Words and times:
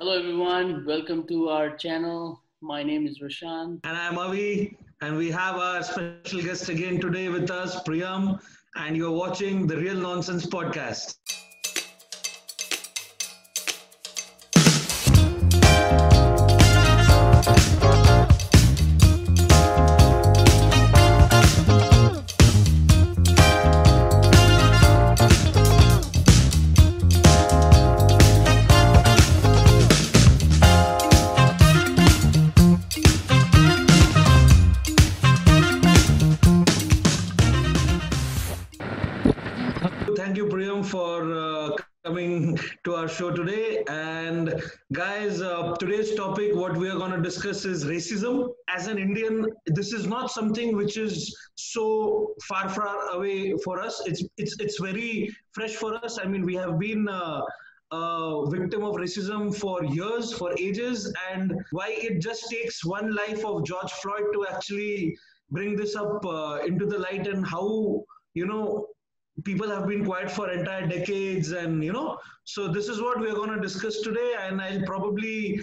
Hello, 0.00 0.16
everyone. 0.16 0.84
Welcome 0.86 1.26
to 1.26 1.48
our 1.48 1.76
channel. 1.76 2.40
My 2.60 2.84
name 2.84 3.04
is 3.08 3.20
Roshan. 3.20 3.80
And 3.82 3.96
I'm 3.96 4.16
Avi, 4.16 4.76
and 5.00 5.16
we 5.16 5.28
have 5.32 5.56
our 5.56 5.82
special 5.82 6.40
guest 6.40 6.68
again 6.68 7.00
today 7.00 7.28
with 7.28 7.50
us, 7.50 7.82
Priyam, 7.82 8.40
and 8.76 8.96
you're 8.96 9.10
watching 9.10 9.66
the 9.66 9.76
Real 9.76 9.96
Nonsense 9.96 10.46
podcast. 10.46 11.16
Coming 42.18 42.58
to 42.82 42.96
our 42.96 43.08
show 43.08 43.30
today. 43.30 43.84
And 43.88 44.60
guys, 44.92 45.40
uh, 45.40 45.76
today's 45.76 46.16
topic, 46.16 46.52
what 46.52 46.76
we 46.76 46.88
are 46.90 46.96
going 46.96 47.12
to 47.12 47.22
discuss 47.22 47.64
is 47.64 47.84
racism. 47.84 48.48
As 48.74 48.88
an 48.88 48.98
Indian, 48.98 49.46
this 49.66 49.92
is 49.92 50.08
not 50.08 50.32
something 50.32 50.76
which 50.76 50.96
is 50.96 51.36
so 51.54 52.34
far, 52.48 52.68
far 52.70 53.10
away 53.12 53.54
for 53.64 53.80
us. 53.80 54.02
It's 54.06 54.24
it's 54.36 54.58
it's 54.58 54.80
very 54.80 55.30
fresh 55.52 55.74
for 55.76 55.94
us. 56.04 56.18
I 56.18 56.26
mean, 56.26 56.44
we 56.44 56.56
have 56.56 56.78
been. 56.78 57.08
Uh, 57.08 57.40
victim 58.50 58.82
of 58.84 58.96
racism 58.96 59.44
for 59.60 59.82
years, 59.82 60.34
for 60.34 60.50
ages, 60.58 61.10
and 61.30 61.54
why 61.70 61.86
it 62.08 62.20
just 62.20 62.50
takes 62.50 62.84
one 62.84 63.14
life 63.14 63.42
of 63.46 63.64
George 63.64 63.92
Floyd 64.00 64.26
to 64.34 64.44
actually 64.46 65.16
bring 65.50 65.74
this 65.74 65.96
up 65.96 66.22
uh, 66.26 66.58
into 66.66 66.84
the 66.84 66.98
light 66.98 67.26
and 67.26 67.46
how 67.46 68.04
you 68.34 68.44
know 68.44 68.88
people 69.44 69.68
have 69.70 69.86
been 69.86 70.04
quiet 70.04 70.30
for 70.30 70.50
entire 70.50 70.86
decades 70.86 71.52
and 71.52 71.84
you 71.84 71.92
know 71.92 72.18
so 72.44 72.68
this 72.68 72.88
is 72.88 73.00
what 73.00 73.20
we're 73.20 73.34
going 73.34 73.50
to 73.50 73.60
discuss 73.60 74.00
today 74.00 74.34
and 74.40 74.60
i'll 74.60 74.82
probably 74.82 75.60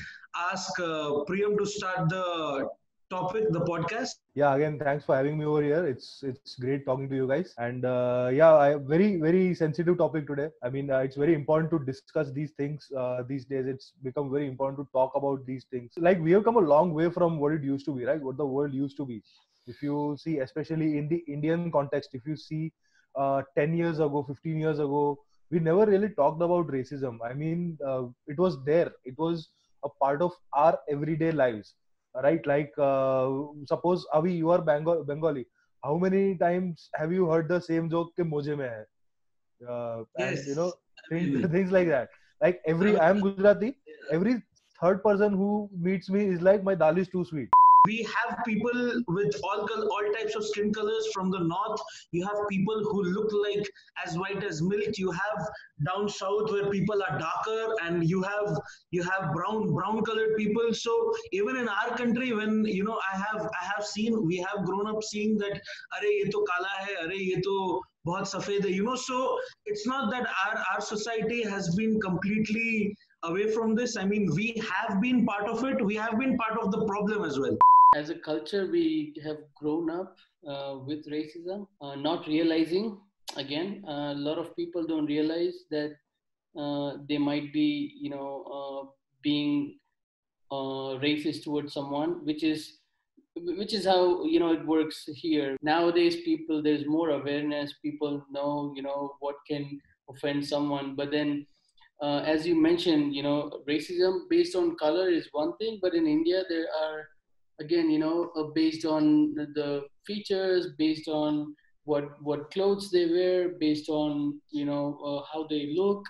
ask 0.51 0.79
uh, 0.79 1.23
priyam 1.27 1.57
to 1.57 1.65
start 1.65 2.09
the 2.09 2.69
topic 3.09 3.45
the 3.51 3.61
podcast. 3.61 4.15
Yeah 4.33 4.55
again 4.55 4.79
thanks 4.79 5.05
for 5.05 5.15
having 5.15 5.37
me 5.37 5.45
over 5.45 5.61
here. 5.61 5.85
It's 5.85 6.23
it's 6.23 6.55
great 6.55 6.85
talking 6.85 7.09
to 7.09 7.15
you 7.15 7.27
guys. 7.27 7.53
And 7.57 7.85
uh, 7.85 8.29
yeah 8.33 8.55
i 8.55 8.75
very 8.75 9.17
very 9.17 9.53
sensitive 9.53 9.97
topic 9.97 10.27
today. 10.27 10.49
I 10.63 10.69
mean 10.69 10.89
uh, 10.89 10.99
it's 10.99 11.15
very 11.15 11.33
important 11.33 11.71
to 11.71 11.79
discuss 11.79 12.31
these 12.31 12.51
things 12.51 12.87
uh, 12.97 13.23
these 13.27 13.45
days. 13.45 13.65
It's 13.67 13.93
become 14.03 14.31
very 14.31 14.47
important 14.47 14.79
to 14.79 14.87
talk 14.91 15.15
about 15.15 15.45
these 15.45 15.65
things. 15.65 15.91
Like 15.97 16.19
we 16.19 16.31
have 16.31 16.43
come 16.43 16.57
a 16.57 16.67
long 16.73 16.93
way 16.93 17.09
from 17.09 17.39
what 17.39 17.53
it 17.53 17.63
used 17.63 17.85
to 17.85 17.95
be 17.95 18.05
right? 18.05 18.21
What 18.21 18.37
the 18.37 18.45
world 18.45 18.73
used 18.73 18.97
to 18.97 19.05
be. 19.05 19.21
If 19.67 19.81
you 19.81 20.15
see 20.19 20.39
especially 20.39 20.97
in 20.97 21.07
the 21.07 21.23
indian 21.27 21.71
context 21.71 22.11
if 22.13 22.25
you 22.27 22.35
see 22.35 22.71
uh, 23.17 23.41
10 23.57 23.73
years 23.75 23.99
ago 23.99 24.23
15 24.27 24.57
years 24.59 24.79
ago 24.79 25.19
we 25.51 25.59
never 25.59 25.85
really 25.85 26.09
talked 26.09 26.41
about 26.41 26.67
racism. 26.67 27.17
I 27.25 27.33
mean 27.33 27.77
uh, 27.85 28.03
it 28.27 28.37
was 28.37 28.57
there. 28.65 28.91
It 29.05 29.15
was 29.17 29.49
a 29.83 29.89
part 30.01 30.21
of 30.21 30.31
our 30.53 30.77
everyday 30.89 31.31
lives 31.31 31.75
right? 32.23 32.45
Like 32.45 32.71
uh, 32.77 33.29
suppose 33.67 34.05
avi 34.13 34.33
you 34.33 34.49
are 34.51 34.61
Bengal, 34.61 35.03
bengali. 35.03 35.45
How 35.83 35.97
many 35.97 36.35
times 36.37 36.89
have 36.95 37.11
you 37.11 37.29
heard 37.29 37.47
the 37.49 37.59
same 37.61 37.89
joke 37.89 38.13
ke 38.19 38.27
mujhe 38.35 38.57
mein 38.57 38.69
hai? 38.77 38.85
Uh, 39.69 40.03
and 40.17 40.41
Yes. 40.41 40.47
you 40.47 40.55
know 40.55 40.73
things, 41.09 41.39
things 41.51 41.71
like 41.71 41.87
that. 41.87 42.09
Like 42.41 42.61
every 42.67 42.97
i 42.97 43.09
am 43.09 43.21
gujarati. 43.21 43.75
Every 44.11 44.41
third 44.81 45.03
person 45.03 45.33
who 45.33 45.69
meets 45.79 46.09
me 46.09 46.25
is 46.35 46.41
like 46.41 46.63
my 46.63 46.75
dal 46.75 46.97
is 46.97 47.07
too 47.09 47.25
sweet 47.25 47.49
we 47.85 48.07
have 48.15 48.37
people 48.45 49.03
with 49.07 49.35
all 49.43 49.67
all 49.95 50.05
types 50.17 50.35
of 50.35 50.45
skin 50.45 50.73
colors 50.73 51.07
from 51.13 51.31
the 51.31 51.39
north. 51.39 51.81
You 52.11 52.25
have 52.25 52.37
people 52.49 52.83
who 52.83 53.03
look 53.03 53.31
like 53.47 53.69
as 54.05 54.17
white 54.17 54.43
as 54.43 54.61
milk. 54.61 54.97
You 54.97 55.11
have 55.11 55.47
down 55.85 56.07
south 56.07 56.51
where 56.51 56.69
people 56.69 57.01
are 57.07 57.19
darker 57.19 57.73
and 57.83 58.07
you 58.09 58.21
have 58.23 58.57
you 58.91 59.03
have 59.03 59.33
brown 59.33 59.73
brown 59.73 60.03
colored 60.03 60.35
people. 60.37 60.73
So 60.73 61.13
even 61.31 61.57
in 61.57 61.67
our 61.69 61.97
country 61.97 62.31
when 62.33 62.65
you 62.65 62.83
know 62.83 62.99
i 63.13 63.17
have 63.17 63.49
i 63.61 63.65
have 63.65 63.85
seen 63.85 64.25
we 64.25 64.37
have 64.37 64.65
grown 64.65 64.87
up 64.87 65.03
seeing 65.03 65.37
that 65.37 65.59
are 65.97 66.05
ye 66.05 66.29
to 66.35 66.45
kala 66.51 66.71
hai 66.77 66.95
are 67.05 67.11
ye 67.13 67.41
to 67.49 67.57
bahut 68.07 68.31
safed 68.35 68.69
hai 68.69 68.75
you 68.77 68.83
know. 68.83 68.95
So 68.95 69.21
it's 69.65 69.85
not 69.93 70.11
that 70.15 70.31
our 70.45 70.63
our 70.71 70.81
society 70.93 71.43
has 71.43 71.75
been 71.81 71.99
completely 72.07 72.95
away 73.23 73.51
from 73.51 73.75
this. 73.75 73.97
I 73.97 74.05
mean 74.15 74.27
we 74.41 74.49
have 74.73 75.01
been 75.01 75.25
part 75.25 75.55
of 75.55 75.63
it. 75.71 75.85
We 75.93 75.95
have 75.95 76.19
been 76.25 76.37
part 76.43 76.59
of 76.65 76.71
the 76.77 76.85
problem 76.85 77.31
as 77.31 77.39
well 77.45 77.65
As 77.95 78.09
a 78.11 78.15
culture, 78.15 78.67
we 78.71 79.15
have 79.23 79.37
grown 79.55 79.89
up 79.89 80.15
uh, 80.47 80.77
with 80.85 81.09
racism, 81.09 81.67
uh, 81.81 81.95
not 81.95 82.27
realizing, 82.27 82.99
again, 83.37 83.83
a 83.87 84.13
lot 84.13 84.37
of 84.37 84.55
people 84.55 84.85
don't 84.85 85.07
realize 85.07 85.55
that 85.71 85.95
uh, 86.57 86.97
they 87.09 87.17
might 87.17 87.51
be, 87.53 87.93
you 87.99 88.09
know, 88.11 88.31
uh, 88.57 88.91
being 89.23 89.79
uh, 90.51 90.99
racist 91.05 91.43
towards 91.43 91.73
someone, 91.73 92.25
which 92.25 92.43
is 92.43 92.79
which 93.35 93.73
is 93.73 93.85
how 93.85 94.23
you 94.25 94.39
know 94.39 94.53
it 94.53 94.65
works 94.65 95.03
here. 95.07 95.57
Nowadays 95.61 96.17
people 96.23 96.61
there's 96.63 96.85
more 96.87 97.09
awareness 97.11 97.73
people 97.81 98.25
know 98.31 98.73
you 98.75 98.81
know 98.83 99.15
what 99.19 99.35
can 99.49 99.79
offend 100.09 100.45
someone 100.45 100.95
but 100.95 101.11
then 101.11 101.45
uh, 102.01 102.19
as 102.25 102.45
you 102.47 102.55
mentioned 102.61 103.15
you 103.15 103.23
know 103.23 103.61
racism 103.69 104.19
based 104.29 104.55
on 104.55 104.75
color 104.77 105.09
is 105.09 105.27
one 105.31 105.57
thing 105.57 105.79
but 105.81 105.95
in 105.95 106.05
india 106.07 106.43
there 106.49 106.67
are 106.83 107.07
again 107.59 107.89
you 107.89 107.99
know 107.99 108.31
uh, 108.35 108.43
based 108.53 108.85
on 108.85 109.33
the, 109.35 109.83
features 110.05 110.67
based 110.77 111.07
on 111.07 111.55
what 111.85 112.21
what 112.21 112.51
clothes 112.51 112.91
they 112.91 113.05
wear 113.07 113.49
based 113.59 113.89
on 113.89 114.39
you 114.51 114.65
know 114.65 114.99
uh, 115.03 115.21
how 115.31 115.47
they 115.47 115.73
look. 115.75 116.05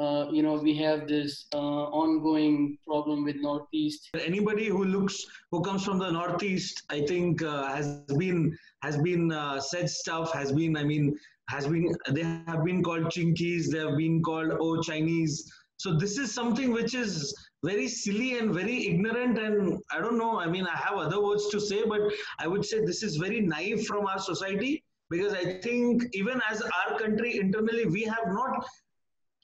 Uh, 0.00 0.28
you 0.30 0.44
know 0.44 0.54
we 0.54 0.76
have 0.76 1.08
this 1.08 1.46
uh, 1.54 1.84
ongoing 2.02 2.78
problem 2.86 3.24
with 3.24 3.36
northeast. 3.36 4.08
Anybody 4.14 4.66
who 4.66 4.84
looks 4.84 5.24
who 5.50 5.60
comes 5.60 5.84
from 5.84 5.98
the 5.98 6.10
northeast 6.10 6.82
i 6.90 7.00
think 7.00 7.42
uh, 7.42 7.66
has 7.74 8.02
been 8.16 8.56
has 8.82 8.96
been 8.98 9.32
uh, 9.32 9.60
said 9.60 9.90
stuff 9.90 10.32
has 10.32 10.52
been 10.52 10.76
i 10.76 10.84
mean 10.84 11.18
has 11.48 11.66
been 11.66 11.92
they 12.10 12.22
have 12.22 12.64
been 12.64 12.82
called 12.82 13.06
chinkies 13.06 13.70
they 13.72 13.78
have 13.78 13.96
been 13.96 14.22
called 14.22 14.52
oh 14.60 14.80
chinese. 14.82 15.50
So 15.78 15.96
this 15.96 16.18
is 16.18 16.34
something 16.34 16.72
which 16.72 16.94
is 16.94 17.34
very 17.64 17.88
silly 17.88 18.38
and 18.38 18.54
very 18.54 18.86
ignorant 18.86 19.38
and 19.38 19.78
i 19.92 20.00
don't 20.00 20.18
know 20.18 20.38
i 20.38 20.46
mean 20.46 20.66
i 20.66 20.76
have 20.76 20.96
other 20.96 21.22
words 21.22 21.48
to 21.48 21.60
say 21.60 21.82
but 21.84 22.00
i 22.38 22.46
would 22.46 22.64
say 22.64 22.84
this 22.84 23.02
is 23.02 23.16
very 23.16 23.40
naive 23.40 23.84
from 23.86 24.06
our 24.06 24.18
society 24.18 24.82
because 25.10 25.32
i 25.32 25.44
think 25.60 26.04
even 26.12 26.40
as 26.50 26.62
our 26.62 26.98
country 26.98 27.38
internally 27.38 27.86
we 27.86 28.02
have 28.02 28.28
not 28.28 28.64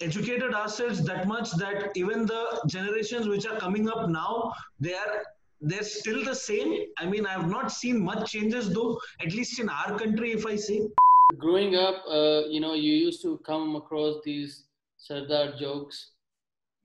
educated 0.00 0.54
ourselves 0.54 1.04
that 1.04 1.26
much 1.26 1.50
that 1.52 1.90
even 1.96 2.26
the 2.26 2.60
generations 2.68 3.26
which 3.26 3.46
are 3.46 3.58
coming 3.58 3.88
up 3.88 4.08
now 4.08 4.52
they 4.80 4.94
are 4.94 5.22
they're 5.60 5.82
still 5.82 6.22
the 6.24 6.34
same. 6.34 6.84
I 6.98 7.06
mean 7.06 7.26
i 7.26 7.30
have 7.30 7.48
not 7.48 7.72
seen 7.72 8.04
much 8.04 8.32
changes 8.32 8.70
though 8.70 9.00
at 9.20 9.32
least 9.32 9.58
in 9.60 9.68
our 9.68 9.98
country 9.98 10.32
if 10.32 10.44
i 10.46 10.56
say. 10.56 10.82
Growing 11.38 11.76
up 11.76 12.02
uh, 12.08 12.42
you 12.48 12.60
know 12.60 12.74
you 12.74 12.92
used 12.92 13.22
to 13.22 13.38
come 13.46 13.76
across 13.76 14.16
these 14.24 14.64
sardar 14.96 15.56
jokes 15.56 16.10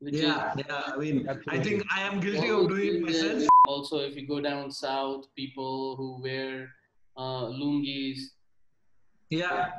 yeah 0.01 0.53
is 0.57 0.65
yeah 0.67 0.83
i 0.93 0.97
mean 0.97 1.27
i 1.49 1.59
think 1.59 1.83
i 1.91 2.01
am 2.01 2.19
guilty 2.19 2.49
of 2.49 2.67
doing 2.69 2.95
it 2.95 3.01
myself. 3.01 3.43
also 3.67 3.99
if 3.99 4.15
you 4.15 4.25
go 4.27 4.39
down 4.39 4.71
south 4.71 5.25
people 5.35 5.95
who 5.97 6.21
wear 6.21 6.69
uh, 7.17 7.45
lungis 7.61 8.19
yeah. 9.29 9.71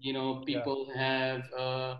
you 0.00 0.12
know 0.12 0.42
people 0.46 0.90
have 0.94 1.42
uh, 1.58 1.96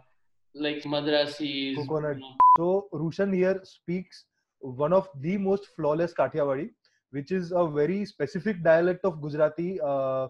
like 0.55 0.83
madrasis 0.85 1.77
Coconut. 1.77 2.17
you 2.17 2.23
know, 2.23 2.37
So 2.57 2.89
Rushan 2.93 3.35
here 3.35 3.61
speaks 3.65 4.25
one 4.61 4.93
of 4.93 5.09
the 5.21 5.37
most 5.39 5.67
flawless 5.77 6.13
Kathiawadi, 6.13 6.71
which 7.11 7.31
is 7.33 7.53
a 7.53 7.67
very 7.67 8.05
specific 8.05 8.63
dialect 8.63 9.05
of 9.05 9.21
Gujarati, 9.21 9.81
uh, 9.81 10.29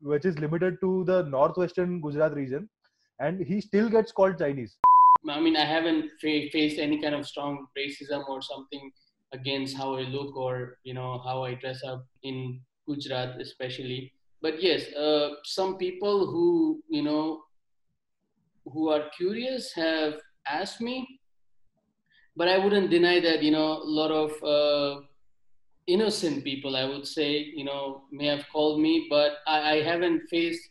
which 0.00 0.24
is 0.24 0.38
limited 0.38 0.78
to 0.80 1.04
the 1.04 1.22
northwestern 1.24 2.00
Gujarat 2.00 2.34
region, 2.34 2.68
and 3.20 3.40
he 3.40 3.60
still 3.60 3.88
gets 3.88 4.12
called 4.12 4.38
Chinese. 4.38 4.76
I 5.28 5.40
mean, 5.40 5.56
I 5.56 5.64
haven't 5.64 6.10
fa- 6.20 6.48
faced 6.52 6.78
any 6.78 7.00
kind 7.00 7.14
of 7.14 7.26
strong 7.26 7.66
racism 7.78 8.28
or 8.28 8.42
something 8.42 8.90
against 9.32 9.76
how 9.76 9.96
I 9.96 10.02
look 10.02 10.36
or 10.36 10.78
you 10.84 10.94
know 10.94 11.20
how 11.24 11.44
I 11.44 11.54
dress 11.54 11.82
up 11.84 12.06
in 12.22 12.60
Gujarat, 12.86 13.40
especially. 13.40 14.12
But 14.40 14.62
yes, 14.62 14.92
uh, 14.94 15.36
some 15.44 15.76
people 15.78 16.26
who 16.26 16.82
you 16.88 17.02
know 17.02 17.42
who 18.72 18.88
are 18.88 19.08
curious 19.16 19.72
have 19.74 20.14
asked 20.46 20.80
me, 20.80 21.20
but 22.36 22.48
I 22.48 22.58
wouldn't 22.58 22.90
deny 22.90 23.20
that 23.20 23.42
you 23.42 23.50
know 23.50 23.82
a 23.82 23.90
lot 24.00 24.10
of 24.10 24.30
uh, 24.42 25.00
innocent 25.86 26.44
people, 26.44 26.76
I 26.76 26.84
would 26.84 27.06
say, 27.06 27.38
you 27.54 27.64
know, 27.64 28.02
may 28.10 28.26
have 28.26 28.44
called 28.52 28.80
me, 28.80 29.06
but 29.10 29.38
I, 29.46 29.72
I 29.76 29.82
haven't 29.82 30.22
faced 30.28 30.68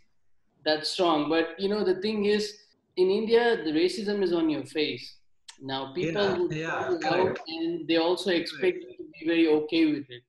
that 0.65 0.85
strong. 0.85 1.29
But 1.29 1.59
you 1.59 1.69
know, 1.69 1.83
the 1.83 2.01
thing 2.01 2.25
is, 2.25 2.57
in 2.97 3.09
India, 3.09 3.57
the 3.63 3.71
racism 3.71 4.23
is 4.23 4.33
on 4.33 4.49
your 4.49 4.65
face. 4.65 5.17
Now 5.61 5.93
people 5.93 6.51
Yeah, 6.51 6.97
yeah, 7.01 7.09
out 7.09 7.39
and 7.47 7.87
they 7.87 7.97
also 7.97 8.31
expect 8.31 8.77
you 8.77 8.97
to 8.97 9.03
be 9.19 9.25
very 9.25 9.47
okay 9.47 9.85
with 9.93 10.07
it. 10.09 10.23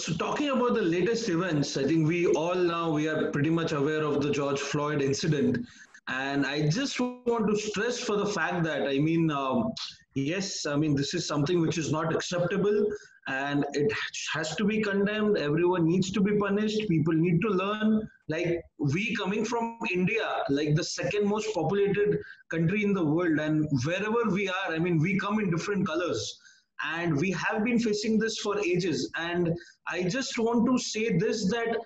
So 0.00 0.12
talking 0.14 0.50
about 0.50 0.74
the 0.74 0.82
latest 0.82 1.28
events, 1.28 1.76
I 1.76 1.84
think 1.84 2.08
we 2.08 2.26
all 2.26 2.56
now 2.56 2.90
we 2.90 3.08
are 3.08 3.30
pretty 3.30 3.50
much 3.50 3.72
aware 3.72 4.02
of 4.02 4.22
the 4.22 4.30
George 4.30 4.60
Floyd 4.60 5.00
incident, 5.00 5.64
and 6.08 6.44
I 6.44 6.68
just 6.68 6.98
want 6.98 7.48
to 7.48 7.56
stress 7.56 7.98
for 8.00 8.16
the 8.16 8.26
fact 8.26 8.64
that 8.64 8.88
I 8.88 8.98
mean, 8.98 9.30
um, 9.30 9.72
yes, 10.14 10.66
I 10.66 10.74
mean 10.76 10.96
this 10.96 11.14
is 11.14 11.26
something 11.26 11.60
which 11.60 11.78
is 11.78 11.92
not 11.92 12.12
acceptable, 12.12 12.88
and 13.26 13.64
it 13.72 13.92
has 14.32 14.54
to 14.56 14.64
be 14.64 14.82
condemned. 14.82 15.38
Everyone 15.38 15.86
needs 15.86 16.10
to 16.12 16.20
be 16.20 16.36
punished. 16.36 16.88
People 16.88 17.14
need 17.14 17.40
to 17.40 17.48
learn. 17.48 18.06
Like 18.28 18.60
we 18.78 19.14
coming 19.16 19.44
from 19.44 19.78
India, 19.92 20.42
like 20.48 20.74
the 20.74 20.84
second 20.84 21.26
most 21.26 21.52
populated 21.54 22.18
country 22.50 22.84
in 22.84 22.92
the 22.92 23.04
world, 23.04 23.38
and 23.38 23.66
wherever 23.84 24.30
we 24.30 24.48
are, 24.48 24.68
I 24.68 24.78
mean, 24.78 24.98
we 24.98 25.18
come 25.18 25.40
in 25.40 25.50
different 25.50 25.86
colors 25.86 26.38
and 26.82 27.16
we 27.16 27.30
have 27.32 27.64
been 27.64 27.78
facing 27.78 28.18
this 28.18 28.38
for 28.38 28.58
ages 28.58 29.10
and 29.16 29.52
i 29.88 30.02
just 30.02 30.38
want 30.38 30.66
to 30.66 30.78
say 30.78 31.16
this 31.16 31.48
that 31.50 31.76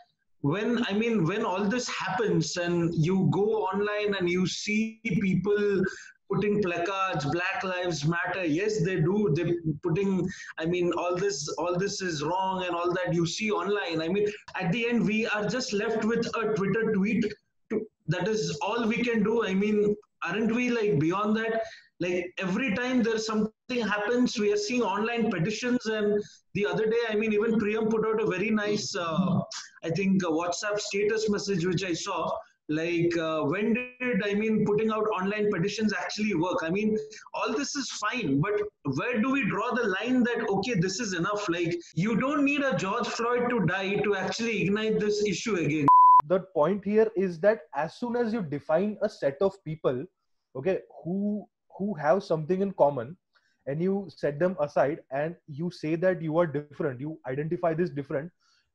when 0.40 0.84
i 0.86 0.92
mean 0.92 1.24
when 1.24 1.44
all 1.44 1.64
this 1.64 1.88
happens 1.88 2.56
and 2.56 2.94
you 2.94 3.28
go 3.32 3.64
online 3.64 4.14
and 4.14 4.28
you 4.28 4.46
see 4.46 5.00
people 5.04 5.82
putting 6.30 6.62
placards 6.62 7.24
black 7.26 7.64
lives 7.64 8.06
matter. 8.06 8.44
Yes 8.44 8.84
they 8.84 8.96
do. 8.96 9.32
They 9.34 9.54
putting 9.82 10.28
i 10.58 10.66
mean 10.66 10.92
all 10.92 11.16
this 11.16 11.48
all 11.58 11.78
this 11.78 12.00
is 12.00 12.22
wrong 12.22 12.64
and 12.64 12.74
all 12.74 12.92
that 12.92 13.14
you 13.14 13.26
see 13.26 13.50
online. 13.50 14.00
I 14.02 14.08
mean 14.08 14.28
at 14.54 14.72
the 14.72 14.88
end 14.88 15.06
we 15.06 15.26
are 15.26 15.46
just 15.48 15.72
left 15.72 16.04
with 16.04 16.26
a 16.36 16.54
twitter 16.54 16.92
tweet 16.92 17.24
to, 17.70 17.86
that 18.08 18.28
is 18.28 18.58
all 18.62 18.86
we 18.86 19.02
can 19.02 19.22
do. 19.22 19.44
I 19.46 19.54
mean 19.54 19.94
aren't 20.24 20.54
we 20.54 20.70
like 20.70 20.98
beyond 20.98 21.36
that? 21.36 21.62
Like 22.00 22.32
every 22.38 22.74
time 22.74 23.02
there's 23.02 23.26
something 23.26 23.80
happens 23.80 24.38
we 24.38 24.52
are 24.52 24.56
seeing 24.56 24.82
online 24.82 25.30
petitions. 25.30 25.86
And 25.86 26.22
the 26.58 26.66
other 26.66 26.86
day 26.86 27.02
i 27.08 27.14
mean 27.14 27.32
even 27.32 27.58
priyam 27.62 27.88
put 27.94 28.06
out 28.08 28.20
a 28.20 28.26
very 28.26 28.50
nice 28.50 28.86
uh, 28.96 29.40
i 29.88 29.90
think 29.98 30.22
whatsapp 30.38 30.78
status 30.86 31.28
message 31.34 31.66
which 31.70 31.84
i 31.90 31.92
saw 32.04 32.18
like 32.68 33.16
uh, 33.16 33.42
when 33.42 33.72
did 33.72 34.22
i 34.24 34.34
mean 34.34 34.64
putting 34.66 34.90
out 34.90 35.04
online 35.20 35.50
petitions 35.50 35.92
actually 35.92 36.34
work? 36.34 36.58
I 36.62 36.70
mean 36.70 36.96
all 37.34 37.56
this 37.56 37.74
is 37.74 37.90
fine 37.90 38.40
but 38.40 38.60
where 38.96 39.20
do 39.20 39.30
we 39.30 39.48
draw 39.48 39.72
the 39.74 39.88
line 39.88 40.22
that 40.24 40.48
okay 40.48 40.74
this 40.74 41.00
is 41.00 41.14
enough? 41.14 41.48
Like 41.48 41.74
you 41.94 42.16
don't 42.16 42.44
need 42.44 42.62
a 42.62 42.76
george 42.76 43.06
floyd 43.06 43.48
to 43.50 43.60
die 43.66 43.96
to 43.96 44.16
actually 44.16 44.62
ignite 44.62 45.00
this 45.00 45.24
issue 45.24 45.56
again. 45.56 45.86
The 46.26 46.40
point 46.54 46.84
here 46.84 47.10
is 47.16 47.40
that 47.40 47.62
as 47.74 47.94
soon 47.94 48.16
as 48.16 48.32
you 48.32 48.42
define 48.42 48.98
a 49.02 49.08
set 49.08 49.38
of 49.40 49.62
people 49.64 50.04
okay 50.56 50.80
who 51.02 51.46
who 51.78 51.94
have 51.94 52.22
something 52.22 52.60
in 52.60 52.72
common 52.72 53.16
and 53.66 53.82
you 53.82 54.08
set 54.14 54.38
them 54.38 54.56
aside 54.60 55.00
and 55.10 55.36
you 55.46 55.70
say 55.70 55.94
that 55.94 56.20
you 56.20 56.38
are 56.38 56.46
different 56.46 57.00
you 57.00 57.18
identify 57.26 57.72
this 57.74 57.90
different 57.90 58.30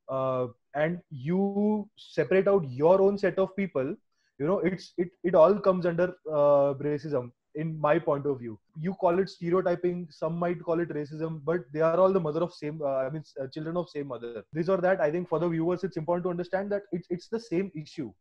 uh, 0.09 0.47
and 0.75 0.99
you 1.09 1.87
separate 1.97 2.47
out 2.47 2.63
your 2.69 3.01
own 3.01 3.17
set 3.17 3.37
of 3.37 3.55
people 3.55 3.95
you 4.39 4.47
know 4.47 4.59
it's 4.59 4.93
it, 4.97 5.09
it 5.23 5.35
all 5.35 5.59
comes 5.59 5.85
under 5.85 6.13
uh, 6.31 6.73
racism 6.87 7.31
in 7.55 7.79
my 7.79 7.99
point 7.99 8.25
of 8.25 8.39
view. 8.39 8.59
You 8.81 8.95
call 8.95 9.19
it 9.19 9.29
stereotyping 9.29 10.07
some 10.09 10.39
might 10.39 10.61
call 10.63 10.79
it 10.79 10.89
racism 10.89 11.41
but 11.43 11.61
they 11.71 11.81
are 11.81 11.99
all 11.99 12.11
the 12.11 12.19
mother 12.19 12.41
of 12.41 12.53
same 12.53 12.81
uh, 12.81 12.95
i 13.05 13.09
mean 13.09 13.23
uh, 13.39 13.47
children 13.47 13.77
of 13.77 13.89
same 13.89 14.07
mother. 14.07 14.43
This 14.51 14.69
or 14.69 14.77
that 14.77 15.01
i 15.01 15.11
think 15.11 15.29
for 15.29 15.39
the 15.39 15.49
viewers 15.49 15.83
it's 15.83 15.97
important 15.97 16.23
to 16.25 16.31
understand 16.31 16.71
that 16.71 16.83
it's 16.91 17.07
it's 17.09 17.27
the 17.27 17.39
same 17.39 17.71
issue. 17.75 18.11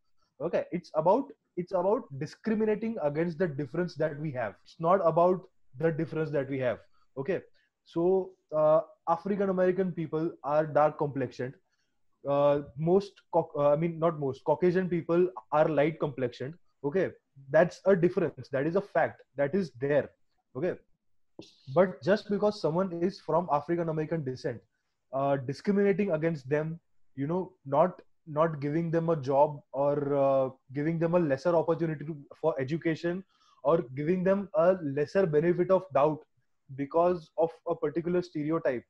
Okay 0.41 0.65
it's 0.71 0.91
about 0.95 1.25
it's 1.57 1.71
about 1.71 2.03
discriminating 2.19 2.97
against 3.03 3.39
the 3.39 3.47
difference 3.47 3.95
that 3.95 4.19
we 4.19 4.31
have. 4.31 4.55
It's 4.63 4.79
not 4.79 5.01
about 5.03 5.41
the 5.79 5.91
difference 5.91 6.29
that 6.31 6.49
we 6.49 6.59
have. 6.59 6.79
Okay 7.17 7.41
so 7.85 8.31
uh, 8.55 8.81
african 9.09 9.49
american 9.49 9.91
people 9.91 10.31
are 10.43 10.65
dark 10.65 10.97
complexioned 10.97 11.53
uh, 12.27 12.61
most 12.77 13.21
uh, 13.35 13.69
i 13.69 13.75
mean 13.75 13.99
not 13.99 14.19
most 14.19 14.43
caucasian 14.43 14.89
people 14.89 15.27
are 15.51 15.67
light 15.69 15.99
complexioned 15.99 16.53
okay? 16.83 17.11
That's 17.49 17.81
a 17.85 17.95
difference. 17.95 18.49
That 18.49 18.67
is 18.67 18.75
a 18.75 18.81
fact. 18.81 19.21
That 19.37 19.55
is 19.55 19.71
there 19.79 20.09
okay? 20.55 20.73
But 21.73 22.01
just 22.03 22.29
because 22.29 22.61
someone 22.61 22.91
is 23.01 23.19
from 23.19 23.47
african 23.51 23.89
american 23.89 24.23
descent 24.23 24.61
uh, 25.13 25.37
discriminating 25.37 26.11
against 26.11 26.47
them 26.49 26.79
you 27.15 27.27
know 27.27 27.53
not 27.65 28.01
not 28.27 28.59
giving 28.61 28.91
them 28.91 29.09
a 29.09 29.15
job 29.15 29.59
or 29.71 30.15
uh, 30.15 30.49
giving 30.73 30.99
them 30.99 31.15
a 31.15 31.19
lesser 31.19 31.55
opportunity 31.55 32.05
to, 32.05 32.15
for 32.39 32.55
education 32.59 33.23
or 33.63 33.81
giving 33.95 34.23
them 34.23 34.47
a 34.55 34.73
lesser 34.83 35.25
benefit 35.25 35.71
of 35.71 35.83
doubt 35.93 36.19
because 36.75 37.29
of 37.37 37.49
a 37.67 37.75
particular 37.75 38.21
stereotype 38.21 38.83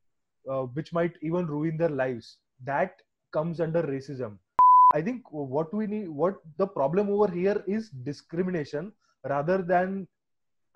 uh, 0.49 0.63
which 0.77 0.93
might 0.93 1.13
even 1.21 1.47
ruin 1.47 1.77
their 1.77 1.89
lives 1.89 2.37
that 2.63 3.01
comes 3.33 3.59
under 3.59 3.83
racism. 3.83 4.37
I 4.93 5.01
think 5.01 5.23
what 5.31 5.73
we 5.73 5.87
need 5.87 6.09
what 6.09 6.35
the 6.57 6.67
problem 6.67 7.09
over 7.09 7.29
here 7.31 7.63
is 7.67 7.89
discrimination 8.09 8.91
rather 9.27 9.57
than 9.61 10.07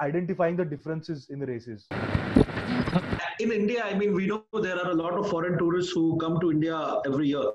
identifying 0.02 0.56
the 0.56 0.66
differences 0.66 1.28
in 1.30 1.40
the 1.40 1.46
races. 1.46 1.88
In 3.40 3.52
india 3.52 3.84
i 3.86 3.94
mean 3.98 4.14
we 4.20 4.26
know 4.30 4.62
there 4.66 4.78
are 4.84 4.92
a 4.92 4.96
lot 5.02 5.14
of 5.20 5.30
foreign 5.30 5.58
tourists 5.60 5.92
who 5.98 6.18
come 6.24 6.40
to 6.44 6.52
india 6.52 6.78
every 7.06 7.28
year. 7.28 7.52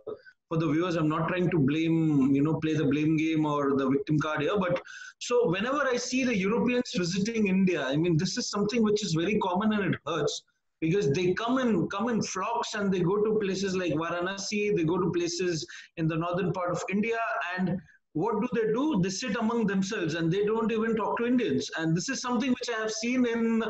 For 0.49 0.59
the 0.59 0.69
viewers 0.71 0.97
i'm 1.01 1.09
not 1.09 1.29
trying 1.29 1.49
to 1.51 1.59
blame 1.59 2.35
you 2.37 2.43
know 2.47 2.55
play 2.65 2.75
the 2.75 2.85
blame 2.85 3.17
game 3.17 3.47
or 3.53 3.75
the 3.81 3.89
victim 3.89 4.19
card 4.25 4.43
here 4.43 4.57
but 4.65 4.81
so 5.19 5.37
whenever 5.55 5.83
i 5.93 5.97
see 6.07 6.25
the 6.31 6.37
europeans 6.37 6.91
visiting 7.03 7.47
india 7.53 7.87
i 7.93 7.97
mean 8.03 8.19
this 8.23 8.37
is 8.41 8.51
something 8.55 8.83
which 8.89 9.03
is 9.07 9.15
very 9.21 9.39
common 9.47 9.73
and 9.77 9.95
it 9.95 9.99
hurts 10.07 10.35
because 10.83 11.11
they 11.13 11.33
come 11.43 11.59
in 11.65 11.89
come 11.97 12.11
in 12.11 12.21
flocks 12.33 12.75
and 12.75 12.93
they 12.93 13.01
go 13.11 13.17
to 13.25 13.39
places 13.45 13.75
like 13.85 13.95
varanasi 14.05 14.63
they 14.77 14.85
go 14.93 14.99
to 15.07 15.11
places 15.19 15.67
in 15.97 16.13
the 16.13 16.21
northern 16.27 16.53
part 16.53 16.71
of 16.77 16.85
india 16.97 17.21
and 17.57 17.75
what 18.15 18.43
do 18.43 18.49
they 18.53 18.73
do? 18.73 19.01
They 19.03 19.09
sit 19.09 19.37
among 19.37 19.67
themselves 19.67 20.15
and 20.15 20.31
they 20.31 20.45
don't 20.45 20.71
even 20.71 20.97
talk 20.97 21.17
to 21.19 21.27
Indians. 21.27 21.71
And 21.79 21.97
this 21.97 22.11
is 22.11 22.21
something 22.21 22.51
which 22.51 22.69
I 22.69 22.79
have 22.79 22.91
seen 22.91 23.27
in 23.27 23.63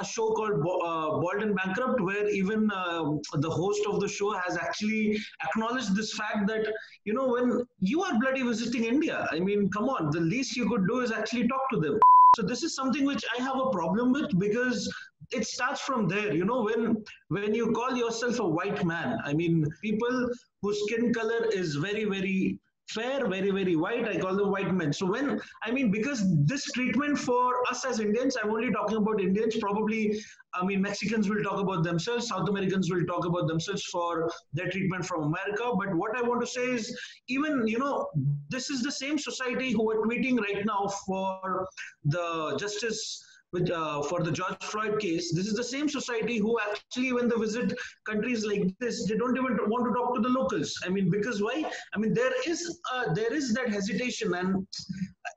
a 0.00 0.04
show 0.04 0.32
called 0.32 0.60
uh, 0.60 1.20
Bald 1.20 1.42
and 1.42 1.54
Bankrupt, 1.54 2.00
where 2.00 2.28
even 2.28 2.70
uh, 2.72 3.04
the 3.34 3.50
host 3.50 3.82
of 3.88 4.00
the 4.00 4.08
show 4.08 4.32
has 4.32 4.56
actually 4.56 5.16
acknowledged 5.44 5.94
this 5.94 6.12
fact 6.14 6.48
that, 6.48 6.66
you 7.04 7.14
know, 7.14 7.28
when 7.28 7.64
you 7.80 8.02
are 8.02 8.18
bloody 8.18 8.42
visiting 8.42 8.84
India, 8.84 9.28
I 9.30 9.38
mean, 9.38 9.70
come 9.70 9.84
on, 9.84 10.10
the 10.10 10.20
least 10.20 10.56
you 10.56 10.68
could 10.68 10.88
do 10.88 11.00
is 11.00 11.12
actually 11.12 11.46
talk 11.46 11.62
to 11.72 11.78
them. 11.78 12.00
So 12.34 12.42
this 12.42 12.64
is 12.64 12.74
something 12.74 13.04
which 13.04 13.24
I 13.38 13.42
have 13.42 13.56
a 13.60 13.70
problem 13.70 14.12
with 14.12 14.36
because 14.40 14.92
it 15.32 15.46
starts 15.46 15.80
from 15.80 16.08
there. 16.08 16.34
You 16.34 16.44
know, 16.44 16.62
when 16.62 17.02
when 17.28 17.54
you 17.54 17.72
call 17.72 17.96
yourself 17.96 18.40
a 18.40 18.48
white 18.48 18.84
man, 18.84 19.18
I 19.24 19.32
mean, 19.32 19.66
people 19.82 20.30
whose 20.62 20.80
skin 20.86 21.12
color 21.12 21.46
is 21.52 21.76
very, 21.76 22.04
very 22.04 22.58
fair, 22.88 23.26
very, 23.26 23.50
very 23.50 23.76
white. 23.76 24.06
I 24.06 24.18
call 24.18 24.36
them 24.36 24.50
white 24.50 24.72
men. 24.72 24.92
So 24.92 25.06
when, 25.06 25.40
I 25.62 25.70
mean, 25.70 25.90
because 25.90 26.22
this 26.44 26.64
treatment 26.72 27.18
for 27.18 27.68
us 27.70 27.84
as 27.84 28.00
Indians, 28.00 28.36
I'm 28.42 28.50
only 28.50 28.70
talking 28.72 28.98
about 28.98 29.20
Indians, 29.20 29.56
probably, 29.56 30.20
I 30.52 30.64
mean, 30.64 30.82
Mexicans 30.82 31.28
will 31.28 31.42
talk 31.42 31.58
about 31.58 31.82
themselves, 31.82 32.28
South 32.28 32.48
Americans 32.48 32.90
will 32.90 33.04
talk 33.06 33.24
about 33.24 33.48
themselves 33.48 33.84
for 33.84 34.30
their 34.52 34.70
treatment 34.70 35.06
from 35.06 35.22
America. 35.22 35.72
But 35.76 35.94
what 35.94 36.16
I 36.16 36.22
want 36.22 36.40
to 36.42 36.46
say 36.46 36.72
is, 36.72 36.96
even, 37.28 37.66
you 37.66 37.78
know, 37.78 38.06
this 38.50 38.70
is 38.70 38.82
the 38.82 38.92
same 38.92 39.18
society 39.18 39.72
who 39.72 39.90
are 39.90 40.06
tweeting 40.06 40.38
right 40.38 40.64
now 40.64 40.88
for 41.06 41.66
the 42.04 42.56
justice 42.58 43.24
with, 43.54 43.70
uh, 43.70 44.02
for 44.02 44.22
the 44.22 44.32
George 44.32 44.62
Floyd 44.62 45.00
case, 45.00 45.32
this 45.32 45.46
is 45.46 45.54
the 45.54 45.64
same 45.64 45.88
society 45.88 46.38
who 46.38 46.58
actually, 46.60 47.12
when 47.12 47.28
they 47.28 47.36
visit 47.36 47.72
countries 48.04 48.44
like 48.44 48.64
this, 48.80 49.06
they 49.08 49.16
don't 49.16 49.36
even 49.36 49.56
want 49.68 49.86
to 49.86 49.92
talk 49.98 50.14
to 50.16 50.20
the 50.20 50.28
locals. 50.28 50.74
I 50.84 50.88
mean, 50.90 51.08
because 51.08 51.40
why? 51.40 51.64
I 51.94 51.98
mean, 51.98 52.12
there 52.12 52.32
is 52.46 52.80
uh, 52.92 53.14
there 53.14 53.32
is 53.32 53.54
that 53.54 53.68
hesitation, 53.68 54.34
and 54.34 54.66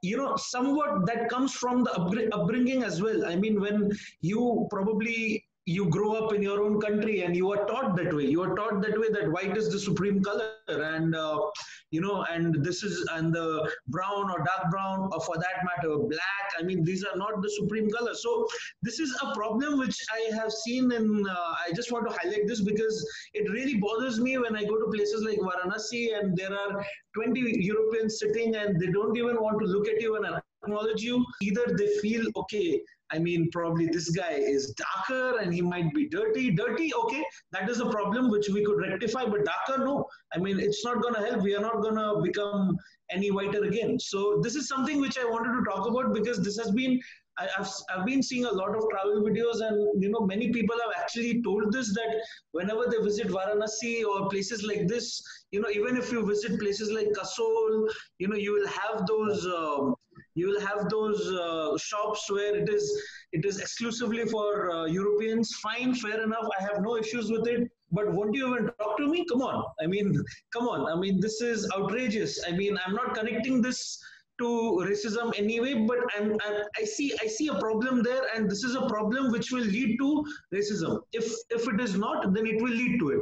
you 0.02 0.18
know, 0.18 0.36
somewhat 0.36 1.06
that 1.06 1.30
comes 1.30 1.54
from 1.54 1.84
the 1.84 2.30
upbringing 2.34 2.84
as 2.84 3.02
well. 3.02 3.26
I 3.26 3.36
mean, 3.36 3.62
when 3.62 3.92
you 4.22 4.68
probably 4.72 5.47
you 5.68 5.86
grow 5.90 6.14
up 6.14 6.34
in 6.34 6.42
your 6.42 6.62
own 6.64 6.80
country 6.80 7.24
and 7.24 7.36
you 7.36 7.52
are 7.52 7.66
taught 7.66 7.96
that 7.98 8.14
way. 8.16 8.26
You 8.26 8.42
are 8.42 8.56
taught 8.56 8.82
that 8.82 8.98
way 8.98 9.10
that 9.10 9.30
white 9.30 9.58
is 9.58 9.70
the 9.70 9.78
supreme 9.78 10.24
color 10.24 10.52
and 10.70 11.14
uh, 11.14 11.42
you 11.92 12.00
know 12.00 12.24
and 12.24 12.64
this 12.64 12.84
is 12.84 13.06
and 13.16 13.34
the 13.34 13.70
brown 13.90 14.32
or 14.32 14.38
dark 14.46 14.72
brown 14.72 15.10
or 15.12 15.20
for 15.20 15.36
that 15.36 15.66
matter 15.68 15.98
black. 15.98 16.46
I 16.58 16.64
mean 16.64 16.86
these 16.86 17.04
are 17.04 17.18
not 17.18 17.42
the 17.42 17.50
supreme 17.50 17.90
color. 17.90 18.16
So 18.16 18.48
this 18.82 19.02
is 19.02 19.14
a 19.22 19.36
problem 19.36 19.78
which 19.78 19.98
i 20.16 20.34
have 20.36 20.52
seen 20.52 20.92
and 20.94 21.28
uh, 21.28 21.54
i 21.66 21.72
just 21.76 21.92
want 21.92 22.10
to 22.10 22.18
highlight 22.18 22.48
this 22.48 22.62
because 22.62 23.06
it 23.34 23.50
really 23.52 23.76
bothers 23.76 24.20
me 24.20 24.38
when 24.38 24.56
i 24.56 24.64
go 24.64 24.78
to 24.80 24.88
places 24.96 25.24
like 25.24 25.40
varanasi 25.40 26.18
and 26.18 26.38
there 26.38 26.54
are 26.54 26.86
20 27.14 27.42
europeans 27.72 28.20
sitting 28.20 28.56
and 28.56 28.80
they 28.80 28.88
don't 28.88 29.18
even 29.18 29.42
want 29.42 29.60
to 29.60 29.66
look 29.66 29.88
at 29.88 30.02
you 30.02 30.16
and 30.16 30.26
acknowledge 30.64 31.02
you. 31.02 31.26
Either 31.42 31.66
they 31.78 31.88
feel 31.98 32.26
okay 32.36 32.82
I 33.12 33.20
mean, 33.20 33.50
probably 33.52 33.88
this 33.88 34.10
guy 34.10 34.34
is 34.34 34.74
darker 34.74 35.40
and 35.40 35.54
he 35.54 35.62
might 35.62 35.94
be 35.94 36.08
dirty. 36.10 36.52
Dirty, 36.52 36.94
okay, 36.94 37.24
that 37.52 37.70
is 37.70 37.80
a 37.80 37.90
problem 37.90 38.30
which 38.30 38.50
we 38.50 38.66
could 38.66 38.80
rectify, 38.80 39.26
but 39.26 39.46
darker, 39.46 39.84
no. 39.84 40.06
I 40.34 40.40
mean, 40.40 40.60
it's 40.60 40.84
not 40.84 41.02
going 41.02 41.14
to 41.16 41.22
help. 41.22 41.42
We 41.42 41.56
are 41.56 41.62
not 41.62 41.82
going 41.82 41.96
to 41.96 42.22
become 42.22 42.78
any 43.10 43.32
whiter 43.32 43.64
again. 43.64 44.00
So, 44.00 44.40
this 44.44 44.56
is 44.56 44.68
something 44.68 45.00
which 45.00 45.18
I 45.18 45.26
wanted 45.26 45.58
to 45.58 45.64
talk 45.70 45.88
about 45.88 46.14
because 46.14 46.44
this 46.44 46.58
has 46.58 46.72
been 46.72 47.00
I, 47.40 47.48
have 47.56 47.72
I've 47.90 48.06
been 48.06 48.24
seeing 48.24 48.46
a 48.46 48.52
lot 48.52 48.76
of 48.76 48.84
travel 48.90 49.22
videos, 49.22 49.62
and 49.62 50.02
you 50.02 50.10
know, 50.10 50.22
many 50.22 50.52
people 50.52 50.76
have 50.82 50.92
actually 51.00 51.42
told 51.44 51.72
this 51.72 51.94
that 51.94 52.22
whenever 52.52 52.86
they 52.90 52.98
visit 53.04 53.28
Varanasi 53.28 54.04
or 54.04 54.28
places 54.30 54.64
like 54.64 54.88
this, 54.88 55.22
you 55.52 55.62
know, 55.62 55.70
even 55.70 55.98
if 55.98 56.12
you 56.12 56.26
visit 56.26 56.60
places 56.60 56.92
like 56.92 57.08
Kasol, 57.10 57.90
you 58.18 58.28
know, 58.28 58.36
you 58.36 58.54
will 58.54 58.68
have 58.68 59.06
those. 59.06 59.46
Uh, 59.46 59.92
you 60.38 60.48
will 60.48 60.62
have 60.62 60.90
those 60.90 61.22
uh, 61.46 61.78
shops 61.78 62.30
where 62.30 62.56
it 62.56 62.70
is 62.70 62.86
it 63.34 63.46
is 63.46 63.60
exclusively 63.60 64.26
for 64.26 64.72
uh, 64.72 64.86
Europeans. 64.86 65.54
Fine, 65.64 65.96
fair 65.96 66.22
enough. 66.24 66.48
I 66.60 66.64
have 66.64 66.82
no 66.82 66.98
issues 66.98 67.32
with 67.32 67.48
it. 67.48 67.72
But 67.92 68.12
won't 68.14 68.36
you 68.36 68.48
even 68.50 68.70
talk 68.80 68.98
to 68.98 69.08
me? 69.08 69.26
Come 69.32 69.42
on. 69.42 69.64
I 69.82 69.88
mean, 69.88 70.14
come 70.54 70.68
on. 70.68 70.92
I 70.92 71.00
mean, 71.00 71.20
this 71.20 71.42
is 71.42 71.70
outrageous. 71.76 72.40
I 72.48 72.52
mean, 72.52 72.78
I'm 72.86 72.94
not 72.94 73.16
connecting 73.16 73.62
this 73.62 74.00
to 74.40 74.48
racism 74.88 75.34
anyway 75.36 75.74
but 75.74 75.98
I'm, 76.16 76.34
I'm, 76.46 76.58
i 76.80 76.84
see 76.84 77.12
i 77.24 77.26
see 77.26 77.48
a 77.48 77.56
problem 77.56 78.04
there 78.04 78.22
and 78.36 78.48
this 78.48 78.64
is 78.64 78.76
a 78.76 78.86
problem 78.88 79.32
which 79.32 79.52
will 79.52 79.66
lead 79.76 79.98
to 80.02 80.10
racism 80.54 81.00
if 81.12 81.26
if 81.50 81.68
it 81.68 81.82
is 81.82 81.96
not 81.98 82.32
then 82.36 82.46
it 82.46 82.62
will 82.62 82.76
lead 82.82 83.00
to 83.00 83.10
it 83.16 83.22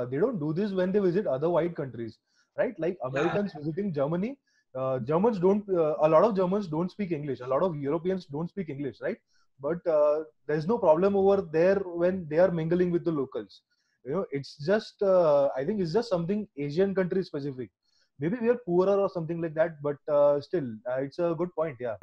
uh, 0.00 0.04
they 0.04 0.18
don't 0.18 0.38
do 0.38 0.52
this 0.52 0.70
when 0.70 0.92
they 0.92 1.00
visit 1.00 1.26
other 1.26 1.50
white 1.50 1.74
countries 1.74 2.16
right 2.56 2.78
like 2.78 2.96
americans 3.10 3.50
yeah. 3.52 3.60
visiting 3.60 3.92
germany 3.92 4.36
uh, 4.74 4.98
germans 5.00 5.38
don't 5.38 5.68
uh, 5.68 5.94
a 6.02 6.08
lot 6.08 6.24
of 6.24 6.36
germans 6.36 6.66
don't 6.66 6.90
speak 6.90 7.12
english. 7.12 7.40
A 7.40 7.46
lot 7.46 7.62
of 7.62 7.76
europeans 7.76 8.26
don't 8.26 8.48
speak 8.48 8.68
english 8.68 8.96
right? 9.00 9.18
But 9.60 9.86
uh, 9.86 10.24
there's 10.46 10.66
no 10.66 10.78
problem 10.78 11.14
over 11.14 11.42
there 11.42 11.76
when 11.76 12.26
they 12.28 12.38
are 12.38 12.50
mingling 12.50 12.90
with 12.90 13.04
the 13.04 13.12
locals. 13.12 13.62
You 14.04 14.12
know 14.12 14.26
it's 14.32 14.56
just 14.66 15.02
uh, 15.02 15.48
i 15.56 15.64
think 15.64 15.80
it's 15.80 15.92
just 15.92 16.08
something 16.08 16.48
asian 16.56 16.94
country 16.94 17.22
specific. 17.22 17.70
Maybe 18.18 18.36
we 18.40 18.48
are 18.50 18.58
poorer 18.66 18.98
or 19.00 19.08
something 19.08 19.40
like 19.40 19.54
that 19.54 19.82
but 19.82 19.96
uh, 20.08 20.40
still 20.40 20.68
uh, 20.90 21.00
it's 21.00 21.18
a 21.18 21.34
good 21.36 21.54
point 21.54 21.76
yeah. 21.80 21.96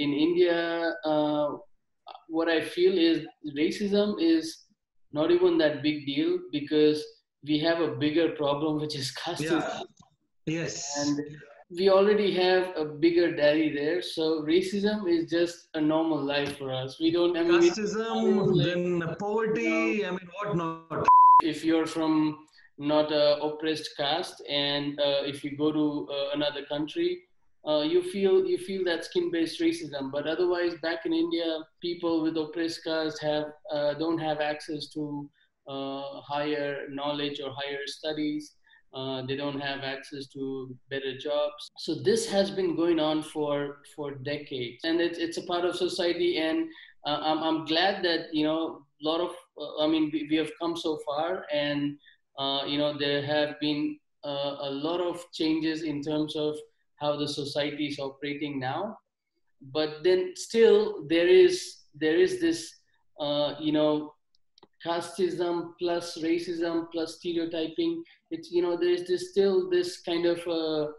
In 0.00 0.12
india 0.12 0.92
uh, 1.04 1.48
what 2.28 2.48
i 2.48 2.60
feel 2.60 2.96
is 2.98 3.26
racism 3.58 4.14
is 4.20 4.66
not 5.12 5.30
even 5.30 5.58
that 5.58 5.82
big 5.82 6.06
deal 6.06 6.38
because 6.50 7.04
we 7.44 7.58
have 7.58 7.80
a 7.80 7.88
bigger 8.02 8.30
problem 8.32 8.80
which 8.80 8.96
is 8.96 9.12
casteism 9.22 9.60
yeah. 9.60 9.82
Yes. 10.46 10.92
And 10.98 11.20
we 11.70 11.88
already 11.88 12.34
have 12.34 12.76
a 12.76 12.84
bigger 12.84 13.34
daddy 13.34 13.74
there 13.74 14.02
so 14.02 14.42
racism 14.42 15.08
is 15.08 15.30
just 15.30 15.68
a 15.74 15.80
normal 15.80 16.22
life 16.22 16.58
for 16.58 16.72
us. 16.72 17.00
We 17.00 17.10
don't 17.10 17.36
I 17.36 17.42
mean, 17.42 17.62
casteism 17.62 18.62
then 18.62 19.16
poverty 19.18 19.62
you 19.62 20.02
know, 20.02 20.08
i 20.08 20.10
mean 20.10 20.28
what 20.38 20.56
not? 20.56 21.06
if 21.42 21.64
you're 21.64 21.86
from 21.86 22.46
not 22.78 23.10
a 23.12 23.42
oppressed 23.42 23.90
caste 23.96 24.42
and 24.48 24.98
uh, 25.00 25.22
if 25.24 25.42
you 25.44 25.56
go 25.56 25.72
to 25.72 26.08
uh, 26.12 26.30
another 26.34 26.64
country 26.66 27.22
uh, 27.66 27.82
you 27.82 28.02
feel 28.02 28.44
you 28.44 28.58
feel 28.58 28.84
that 28.84 29.04
skin-based 29.04 29.60
racism. 29.60 30.10
But 30.10 30.26
otherwise 30.26 30.74
back 30.82 31.06
in 31.06 31.12
india 31.12 31.60
people 31.80 32.22
with 32.22 32.36
oppressed 32.36 32.84
caste 32.84 33.20
have 33.22 33.46
uh, 33.72 33.94
don't 33.94 34.18
have 34.18 34.40
access 34.40 34.88
to 34.94 35.28
uh, 35.68 36.20
higher 36.20 36.88
knowledge 36.90 37.40
or 37.40 37.50
higher 37.50 37.86
studies 37.86 38.52
uh, 38.94 39.22
they 39.26 39.36
don't 39.36 39.60
have 39.60 39.80
access 39.82 40.26
to 40.28 40.76
better 40.90 41.16
jobs. 41.16 41.70
So 41.78 41.94
this 42.02 42.28
has 42.28 42.50
been 42.50 42.76
going 42.76 43.00
on 43.00 43.22
for 43.22 43.78
for 43.96 44.12
decades. 44.12 44.84
And 44.84 45.00
it's, 45.00 45.18
it's 45.18 45.38
a 45.38 45.42
part 45.42 45.64
of 45.64 45.76
society. 45.76 46.38
And 46.38 46.68
I'm, 47.06 47.38
I'm 47.38 47.64
glad 47.64 48.04
that 48.04 48.32
you 48.32 48.44
know 48.44 48.84
a 49.02 49.08
lot 49.08 49.20
of 49.20 49.30
i 49.80 49.86
mean 49.86 50.10
we, 50.12 50.26
we 50.30 50.36
have 50.36 50.50
come 50.60 50.76
so 50.76 50.98
far. 51.06 51.44
And 51.52 51.96
uh, 52.38 52.64
you 52.66 52.78
know, 52.78 52.96
there 52.96 53.22
have 53.22 53.60
been 53.60 53.98
uh, 54.24 54.56
a 54.60 54.70
lot 54.70 55.00
of 55.00 55.24
changes 55.32 55.82
in 55.82 56.02
terms 56.02 56.36
of 56.36 56.56
how 56.96 57.16
the 57.16 57.28
society 57.28 57.86
is 57.88 57.98
operating 57.98 58.58
now. 58.58 58.96
But 59.60 60.02
then 60.02 60.32
still 60.34 61.04
there 61.08 61.28
is 61.28 61.78
there 61.94 62.16
is 62.16 62.40
this 62.40 62.72
uh, 63.20 63.54
you 63.60 63.72
know 63.72 64.14
casteism 64.86 65.72
plus 65.78 66.18
racism 66.22 66.86
plus 66.92 67.16
stereotyping. 67.16 68.02
It's 68.30 68.50
you 68.50 68.62
know 68.62 68.76
there's 68.76 69.04
this 69.06 69.30
still 69.30 69.70
this 69.70 70.00
kind 70.02 70.26
of 70.26 70.46
uh, 70.46 70.92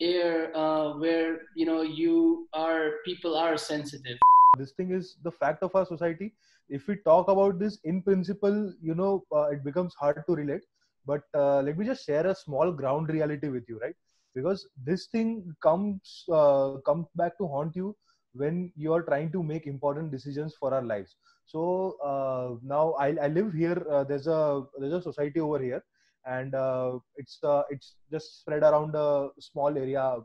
air 0.00 0.56
uh, 0.56 0.98
where 0.98 1.40
you 1.54 1.66
know 1.66 1.82
you 1.82 2.48
are 2.52 2.92
people 3.04 3.36
are 3.36 3.56
sensitive. 3.56 4.18
This 4.58 4.72
thing 4.72 4.90
is 4.92 5.16
the 5.22 5.32
fact 5.32 5.62
of 5.62 5.74
our 5.74 5.86
society. 5.86 6.32
If 6.68 6.86
we 6.86 6.96
talk 7.04 7.28
about 7.28 7.58
this 7.58 7.78
in 7.84 8.02
principle, 8.02 8.72
you 8.80 8.94
know, 8.94 9.24
uh, 9.34 9.48
it 9.50 9.64
becomes 9.64 9.94
hard 9.94 10.22
to 10.26 10.34
relate 10.34 10.62
but 11.06 11.22
uh, 11.34 11.60
let 11.62 11.78
me 11.78 11.86
just 11.86 12.04
share 12.04 12.26
a 12.26 12.34
small 12.34 12.72
ground 12.72 13.08
reality 13.08 13.48
with 13.48 13.64
you 13.68 13.78
right 13.80 13.94
because 14.34 14.68
this 14.84 15.06
thing 15.06 15.54
comes 15.62 16.24
uh, 16.32 16.76
comes 16.86 17.06
back 17.16 17.36
to 17.38 17.46
haunt 17.46 17.74
you 17.74 17.96
when 18.34 18.72
you 18.76 18.92
are 18.92 19.02
trying 19.02 19.32
to 19.32 19.42
make 19.42 19.66
important 19.66 20.10
decisions 20.10 20.54
for 20.60 20.74
our 20.74 20.82
lives 20.82 21.16
so 21.50 21.96
uh, 22.10 22.56
now 22.62 22.92
I, 22.92 23.08
I 23.22 23.28
live 23.28 23.52
here 23.52 23.84
uh, 23.90 24.04
there's 24.04 24.26
a 24.26 24.62
there's 24.78 24.92
a 24.92 25.02
society 25.02 25.40
over 25.40 25.58
here 25.58 25.82
and 26.26 26.54
uh, 26.54 26.98
it's 27.16 27.38
uh, 27.42 27.62
it's 27.70 27.94
just 28.12 28.40
spread 28.40 28.62
around 28.62 28.94
a 28.94 29.28
small 29.38 29.76
area 29.76 30.16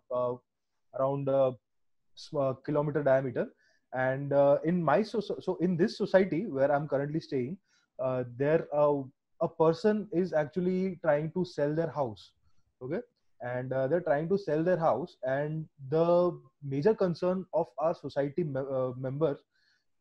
around 1.00 1.30
a 1.30 1.54
kilometer 2.66 3.04
diameter. 3.04 3.48
And 3.94 4.34
in 4.64 4.84
my 4.84 5.02
so, 5.04 5.20
so 5.20 5.58
in 5.62 5.78
this 5.78 5.98
society 5.98 6.48
where 6.48 6.72
i'm 6.72 6.88
currently 6.88 7.20
staying 7.22 7.58
there 8.38 8.68
a 9.42 9.48
person 9.48 10.08
is 10.12 10.34
actually 10.34 11.00
trying 11.02 11.32
to 11.32 11.46
sell 11.46 11.74
their 11.74 11.90
house 11.90 12.32
okay? 12.82 13.02
And 13.42 13.72
uh, 13.74 13.88
they're 13.88 14.02
trying 14.02 14.30
to 14.30 14.38
sell 14.38 14.64
their 14.64 14.78
house 14.78 15.18
and 15.24 15.68
the 15.90 16.40
major 16.64 16.94
concern 16.94 17.46
of 17.54 17.68
our 17.78 17.94
society 17.94 18.44
me- 18.44 18.62
uh, 18.72 18.92
members 18.98 19.38
uh, 19.38 19.55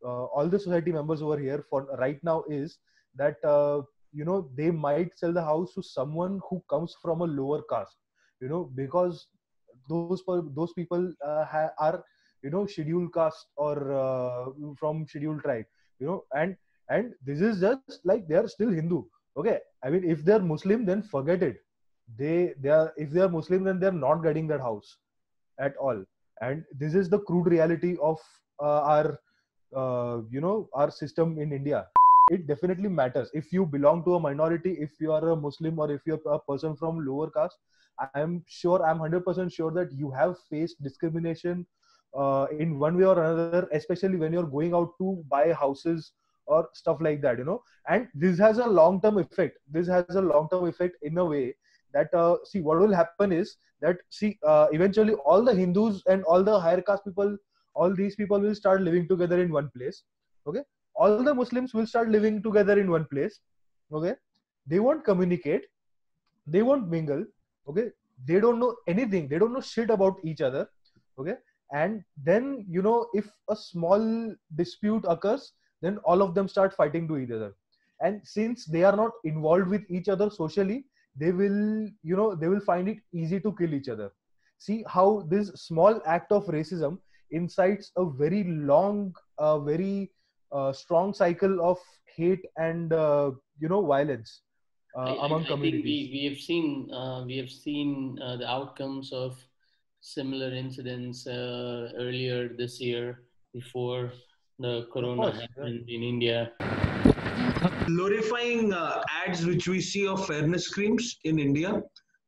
all 0.08 0.48
the 0.48 0.58
society 0.58 0.92
members 0.92 1.22
over 1.22 1.38
here 1.38 1.64
for 1.68 1.86
right 1.98 2.22
now 2.22 2.44
is 2.48 2.78
that 3.16 3.36
uh, 3.44 3.82
you 4.12 4.24
know 4.24 4.48
they 4.56 4.70
might 4.70 5.16
sell 5.18 5.32
the 5.32 5.42
house 5.42 5.74
to 5.74 5.82
someone 5.82 6.40
who 6.48 6.62
comes 6.70 6.94
from 7.02 7.20
a 7.20 7.24
lower 7.24 7.62
caste 7.70 7.96
you 8.40 8.48
know 8.48 8.70
because 8.74 9.26
those 9.88 10.22
those 10.54 10.72
people 10.72 11.12
uh, 11.24 11.44
ha- 11.44 11.72
are 11.78 12.04
you 12.42 12.50
know 12.50 12.66
scheduled 12.66 13.12
caste 13.14 13.46
or 13.56 13.92
uh, 13.92 14.44
from 14.78 15.06
scheduled 15.06 15.42
tribe 15.42 15.64
you 15.98 16.06
know 16.06 16.24
and 16.34 16.56
and 16.90 17.12
this 17.24 17.40
is 17.40 17.60
just 17.60 18.00
like 18.04 18.28
they 18.28 18.34
are 18.34 18.48
still 18.48 18.70
hindu 18.70 19.02
okay? 19.36 19.58
I 19.82 19.90
mean 19.90 20.04
if 20.04 20.24
they're 20.24 20.40
muslim 20.40 20.84
then 20.84 21.02
forget 21.02 21.42
it. 21.42 21.56
They 22.18 22.54
they 22.60 22.68
are 22.68 22.92
if 22.96 23.10
they 23.10 23.20
are 23.20 23.28
muslim 23.28 23.64
then 23.64 23.80
they're 23.80 24.00
not 24.06 24.22
getting 24.22 24.46
that 24.48 24.60
house 24.60 24.96
at 25.58 25.76
all. 25.76 26.04
And 26.40 26.64
this 26.78 26.94
is 26.94 27.08
the 27.08 27.20
crude 27.20 27.46
reality 27.46 27.96
of 28.02 28.18
uh, 28.62 28.80
our 28.82 29.18
uh, 29.74 30.18
you 30.30 30.40
know 30.40 30.68
our 30.74 30.90
system 30.90 31.38
in 31.38 31.52
india 31.52 31.86
it 32.28 32.46
definitely 32.46 32.88
matters. 32.88 33.30
If 33.34 33.52
you 33.52 33.66
belong 33.66 34.04
to 34.04 34.14
a 34.14 34.20
minority 34.20 34.76
if 34.80 34.92
you 35.00 35.12
are 35.12 35.30
a 35.30 35.36
muslim 35.36 35.78
or 35.78 35.90
if 35.92 36.02
you're 36.06 36.20
a 36.26 36.38
person 36.38 36.76
from 36.76 37.04
lower 37.06 37.30
caste 37.30 37.58
i'm 38.10 38.42
sure 38.46 38.84
i'm 38.86 38.98
100% 38.98 39.52
sure 39.52 39.70
that 39.72 39.92
you 39.92 40.10
have 40.10 40.36
faced 40.50 40.82
discrimination 40.82 41.66
uh, 42.16 42.46
in 42.58 42.78
one 42.78 42.96
way 42.98 43.04
or 43.04 43.18
another 43.22 43.68
especially 43.72 44.16
when 44.16 44.32
you're 44.32 44.50
going 44.56 44.74
out 44.74 44.92
to 44.98 45.22
buy 45.28 45.52
houses 45.52 46.12
or 46.46 46.68
stuff 46.74 46.98
like 47.00 47.20
that 47.22 47.38
you 47.38 47.44
know. 47.44 47.62
And 47.88 48.08
this 48.14 48.38
has 48.38 48.58
a 48.58 48.66
long 48.66 49.00
term 49.02 49.18
effect. 49.18 49.58
This 49.70 49.88
has 49.88 50.06
a 50.16 50.20
long 50.22 50.48
term 50.50 50.66
effect 50.66 50.96
in 51.02 51.18
a 51.18 51.24
way 51.24 51.54
that 51.92 52.12
uh, 52.14 52.36
see 52.44 52.60
what 52.60 52.78
will 52.78 52.94
happen 52.94 53.32
is 53.32 53.56
that 53.80 53.96
see 54.10 54.38
uh, 54.46 54.66
eventually 54.72 55.14
all 55.14 55.44
the 55.44 55.54
hindus 55.54 56.02
and 56.08 56.24
all 56.24 56.42
the 56.42 56.58
higher 56.58 56.80
caste 56.82 57.04
people 57.04 57.36
all 57.74 57.94
these 57.94 58.16
people 58.16 58.40
will 58.40 58.54
start 58.54 58.82
living 58.82 59.06
together 59.08 59.40
in 59.40 59.52
one 59.52 59.70
place 59.76 60.04
okay? 60.46 60.62
All 60.94 61.22
the 61.22 61.34
muslims 61.34 61.74
will 61.74 61.86
start 61.86 62.08
living 62.08 62.42
together 62.42 62.78
in 62.78 62.90
one 62.90 63.06
place 63.06 63.40
okay? 63.92 64.14
They 64.66 64.80
won't 64.80 65.04
communicate 65.04 65.66
they 66.46 66.62
won't 66.62 66.88
mingle 66.88 67.24
okay? 67.68 67.90
They 68.26 68.40
don't 68.40 68.60
know 68.60 68.76
anything 68.86 69.28
they 69.28 69.38
don't 69.38 69.52
know 69.52 69.60
shit 69.60 69.90
about 69.90 70.18
each 70.24 70.40
other 70.40 70.68
okay? 71.18 71.36
And 71.72 72.04
then 72.22 72.64
you 72.68 72.82
know 72.82 73.06
if 73.14 73.30
a 73.48 73.56
small 73.56 74.34
dispute 74.56 75.04
occurs 75.08 75.52
then 75.82 75.98
all 75.98 76.22
of 76.22 76.34
them 76.34 76.48
start 76.48 76.74
fighting 76.74 77.06
to 77.08 77.18
each 77.18 77.30
other. 77.30 77.54
And 78.00 78.20
since 78.24 78.64
they 78.64 78.84
are 78.84 78.96
not 78.96 79.12
involved 79.24 79.68
with 79.68 79.82
each 79.88 80.08
other 80.08 80.30
socially 80.30 80.84
they 81.16 81.32
will 81.32 81.88
you 82.02 82.16
know 82.16 82.34
they 82.34 82.48
will 82.48 82.60
find 82.60 82.88
it 82.88 82.98
easy 83.12 83.40
to 83.40 83.52
kill 83.52 83.74
each 83.74 83.88
other. 83.88 84.12
See 84.58 84.84
how 84.88 85.26
this 85.28 85.48
small 85.54 86.00
act 86.06 86.32
of 86.32 86.46
racism 86.46 86.98
incites 87.30 87.90
a 87.96 88.04
very 88.04 88.44
long 88.44 89.14
uh, 89.38 89.58
very 89.58 90.10
uh, 90.52 90.72
strong 90.72 91.12
cycle 91.12 91.60
of 91.60 91.78
hate 92.16 92.44
and 92.56 92.92
uh, 92.92 93.30
you 93.58 93.68
know 93.68 93.84
violence 93.84 94.42
uh, 94.96 95.14
I, 95.14 95.26
among 95.26 95.42
I, 95.42 95.46
I 95.46 95.48
communities 95.48 96.10
we, 96.12 96.18
we 96.18 96.24
have 96.28 96.38
seen 96.38 96.90
uh, 96.92 97.24
we 97.26 97.36
have 97.36 97.50
seen 97.50 98.18
uh, 98.22 98.36
the 98.36 98.48
outcomes 98.48 99.12
of 99.12 99.36
similar 100.00 100.54
incidents 100.54 101.26
earlier 101.26 102.48
this 102.48 102.80
year 102.80 103.22
before 103.54 104.12
the 104.58 104.86
corona 104.92 105.22
course, 105.22 105.40
happened 105.40 105.84
yeah. 105.86 105.96
in 105.96 106.02
India. 106.02 106.52
Glorifying 107.86 108.72
uh, 108.72 109.02
ads 109.26 109.46
which 109.46 109.68
we 109.68 109.80
see 109.80 110.06
of 110.06 110.26
fairness 110.26 110.68
creams 110.68 111.18
in 111.24 111.38
India, 111.38 111.82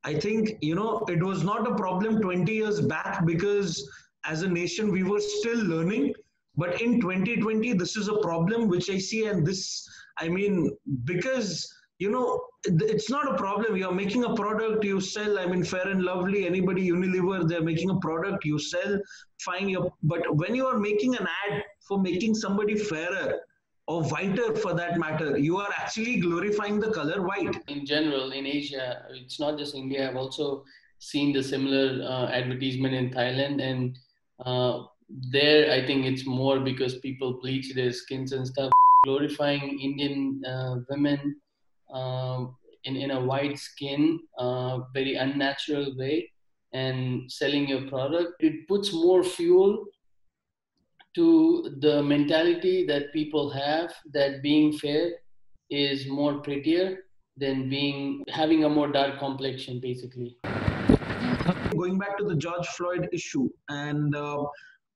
I 0.04 0.14
think 0.14 0.56
you 0.60 0.74
know 0.74 1.04
it 1.08 1.22
was 1.22 1.44
not 1.44 1.70
a 1.70 1.74
problem 1.74 2.20
20 2.20 2.52
years 2.52 2.80
back 2.80 3.24
because 3.26 3.88
as 4.26 4.42
a 4.42 4.49
nation 4.49 4.90
we 4.90 5.02
were 5.02 5.21
still 5.21 5.62
learning. 5.75 6.12
but 6.61 6.80
in 6.83 6.92
2020 7.00 7.73
this 7.80 7.97
is 8.00 8.09
a 8.09 8.18
problem 8.26 8.68
which 8.68 8.87
i 8.92 8.99
see 9.06 9.26
and 9.30 9.47
this 9.49 9.64
i 10.25 10.28
mean 10.37 10.54
because 11.11 11.50
you 11.99 12.11
know 12.11 12.40
it's 12.64 13.09
not 13.11 13.33
a 13.33 13.37
problem 13.37 13.76
you're 13.76 13.92
making 13.92 14.25
a 14.25 14.35
product 14.35 14.85
you 14.85 15.00
sell 15.00 15.38
i 15.38 15.47
mean 15.47 15.64
fair 15.73 15.88
and 15.88 16.02
lovely 16.02 16.47
anybody 16.47 16.88
unilever 16.90 17.49
they're 17.49 17.68
making 17.73 17.90
a 17.90 17.99
product 18.00 18.45
you 18.45 18.59
sell 18.59 18.99
fine 19.40 19.68
your 19.68 19.90
but 20.02 20.23
when 20.37 20.54
you 20.54 20.66
are 20.66 20.78
making 20.78 21.16
an 21.16 21.26
ad 21.45 21.62
for 21.88 21.99
making 21.99 22.35
somebody 22.35 22.76
fairer 22.76 23.40
or 23.88 24.02
whiter 24.04 24.54
for 24.56 24.75
that 24.75 24.99
matter 24.99 25.38
you 25.38 25.56
are 25.56 25.73
actually 25.78 26.16
glorifying 26.21 26.80
the 26.80 26.90
color 26.90 27.23
white 27.23 27.56
in 27.68 27.87
general 27.87 28.33
in 28.33 28.47
asia 28.47 29.02
it's 29.11 29.40
not 29.40 29.59
just 29.59 29.75
india 29.75 30.09
i've 30.09 30.16
also 30.16 30.64
seen 30.99 31.33
the 31.33 31.42
similar 31.42 32.02
uh, 32.02 32.26
advertisement 32.40 32.95
in 32.95 33.11
thailand 33.11 33.62
and 33.62 33.99
uh, 34.44 34.82
there 35.32 35.72
i 35.72 35.84
think 35.86 36.04
it's 36.04 36.26
more 36.26 36.60
because 36.60 36.98
people 36.98 37.38
bleach 37.40 37.74
their 37.74 37.92
skins 37.92 38.32
and 38.32 38.46
stuff 38.46 38.70
glorifying 39.04 39.78
indian 39.80 40.42
uh, 40.44 40.76
women 40.90 41.36
um, 41.92 42.56
in, 42.84 42.96
in 42.96 43.10
a 43.12 43.20
white 43.20 43.58
skin 43.58 44.20
uh, 44.38 44.80
very 44.94 45.14
unnatural 45.14 45.96
way 45.96 46.28
and 46.72 47.30
selling 47.30 47.68
your 47.68 47.88
product. 47.88 48.32
It 48.40 48.66
puts 48.68 48.92
more 48.92 49.22
fuel 49.22 49.84
to 51.14 51.76
the 51.80 52.02
mentality 52.02 52.86
that 52.86 53.12
people 53.12 53.50
have 53.50 53.92
that 54.12 54.42
being 54.42 54.72
fair 54.72 55.12
is 55.70 56.06
more 56.06 56.34
prettier 56.40 56.98
than 57.38 57.68
being 57.68 58.22
having 58.28 58.64
a 58.64 58.68
more 58.68 58.88
dark 58.88 59.18
complexion 59.18 59.80
basically 59.80 60.36
going 61.76 61.99
back 61.99 62.16
to 62.18 62.25
the 62.25 62.35
george 62.35 62.66
floyd 62.68 63.09
issue 63.12 63.49
and 63.68 64.14
uh, 64.14 64.45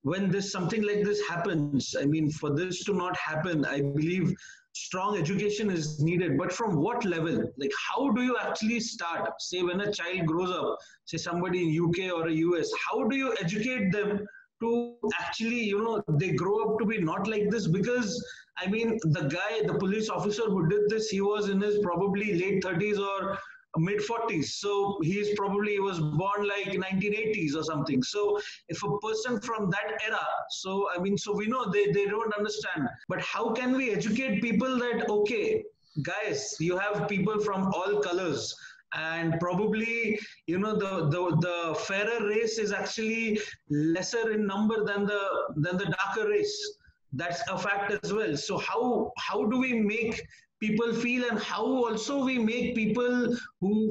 when 0.02 0.30
this 0.30 0.50
something 0.50 0.82
like 0.82 1.04
this 1.04 1.20
happens 1.28 1.94
i 2.00 2.04
mean 2.04 2.30
for 2.30 2.54
this 2.54 2.84
to 2.84 2.94
not 2.94 3.16
happen 3.16 3.64
i 3.66 3.80
believe 3.80 4.34
strong 4.72 5.18
education 5.18 5.70
is 5.70 6.00
needed. 6.00 6.38
But 6.38 6.52
from 6.52 6.76
what 6.76 7.04
level? 7.04 7.52
Like 7.58 7.72
how 7.88 8.10
do 8.10 8.22
you 8.22 8.36
actually 8.38 8.80
start? 8.80 9.30
Say 9.40 9.62
when 9.62 9.80
a 9.80 9.92
child 9.92 10.26
grows 10.26 10.50
up 10.50 10.78
say 11.04 11.16
somebody 11.16 11.62
in 11.64 11.84
uk 11.84 11.98
or 12.12 12.28
a 12.28 12.32
us 12.32 12.72
how 12.88 13.08
do 13.08 13.16
you 13.16 13.34
educate 13.40 13.90
them 13.92 14.26
to 14.62 14.94
actually 15.18 15.62
you 15.64 15.82
know 15.82 16.02
they 16.18 16.32
grow 16.32 16.56
up 16.64 16.78
to 16.78 16.84
be 16.86 16.98
not 16.98 17.26
like 17.26 17.50
this? 17.50 17.66
Because 17.66 18.24
i 18.58 18.66
mean 18.68 18.98
the 19.16 19.22
guy 19.22 19.62
the 19.66 19.74
police 19.74 20.08
officer 20.10 20.42
who 20.42 20.68
did 20.68 20.88
this 20.88 21.08
he 21.08 21.20
was 21.20 21.48
in 21.48 21.60
his 21.60 21.78
probably 21.78 22.34
late 22.40 22.62
30s 22.62 22.98
or 22.98 23.38
mid 23.76 24.00
40s 24.00 24.46
so 24.46 24.98
he's 25.02 25.34
probably 25.36 25.72
he 25.72 25.80
was 25.80 26.00
born 26.00 26.46
like 26.46 26.72
1980s 26.72 27.54
or 27.54 27.62
something. 27.62 28.02
So 28.02 28.40
if 28.68 28.82
a 28.82 28.98
person 28.98 29.40
from 29.40 29.70
that 29.70 30.00
era 30.06 30.26
so 30.50 30.88
i 30.94 31.00
mean 31.00 31.16
so 31.16 31.34
we 31.34 31.46
know 31.46 31.70
they, 31.70 31.86
they 31.86 32.06
don't 32.06 32.34
understand. 32.34 32.88
But 33.08 33.20
how 33.20 33.52
can 33.52 33.76
we 33.76 33.90
educate 33.92 34.42
people 34.42 34.78
that 34.78 35.08
okay 35.08 35.64
guys 36.02 36.56
you 36.60 36.78
have 36.78 37.08
people 37.08 37.40
from 37.40 37.66
all 37.74 38.00
colors 38.00 38.54
and 38.94 39.38
probably 39.38 40.18
you 40.46 40.58
know 40.58 40.74
the, 40.74 41.08
the 41.10 41.36
the 41.40 41.74
fairer 41.80 42.26
race 42.26 42.58
is 42.58 42.72
actually 42.72 43.40
lesser 43.70 44.32
in 44.32 44.46
number 44.46 44.84
than 44.84 45.06
the 45.06 45.22
than 45.56 45.76
the 45.76 45.86
darker 45.86 46.28
race. 46.28 46.78
That's 47.12 47.42
a 47.48 47.58
fact 47.58 47.92
as 48.02 48.12
well. 48.12 48.36
So 48.36 48.58
how 48.58 49.12
how 49.18 49.44
do 49.44 49.58
we 49.58 49.72
make 49.74 50.22
people 50.60 50.92
feel 50.94 51.28
and 51.30 51.38
how 51.38 51.64
also 51.64 52.24
we 52.24 52.38
make 52.38 52.74
people 52.74 53.36
who 53.60 53.90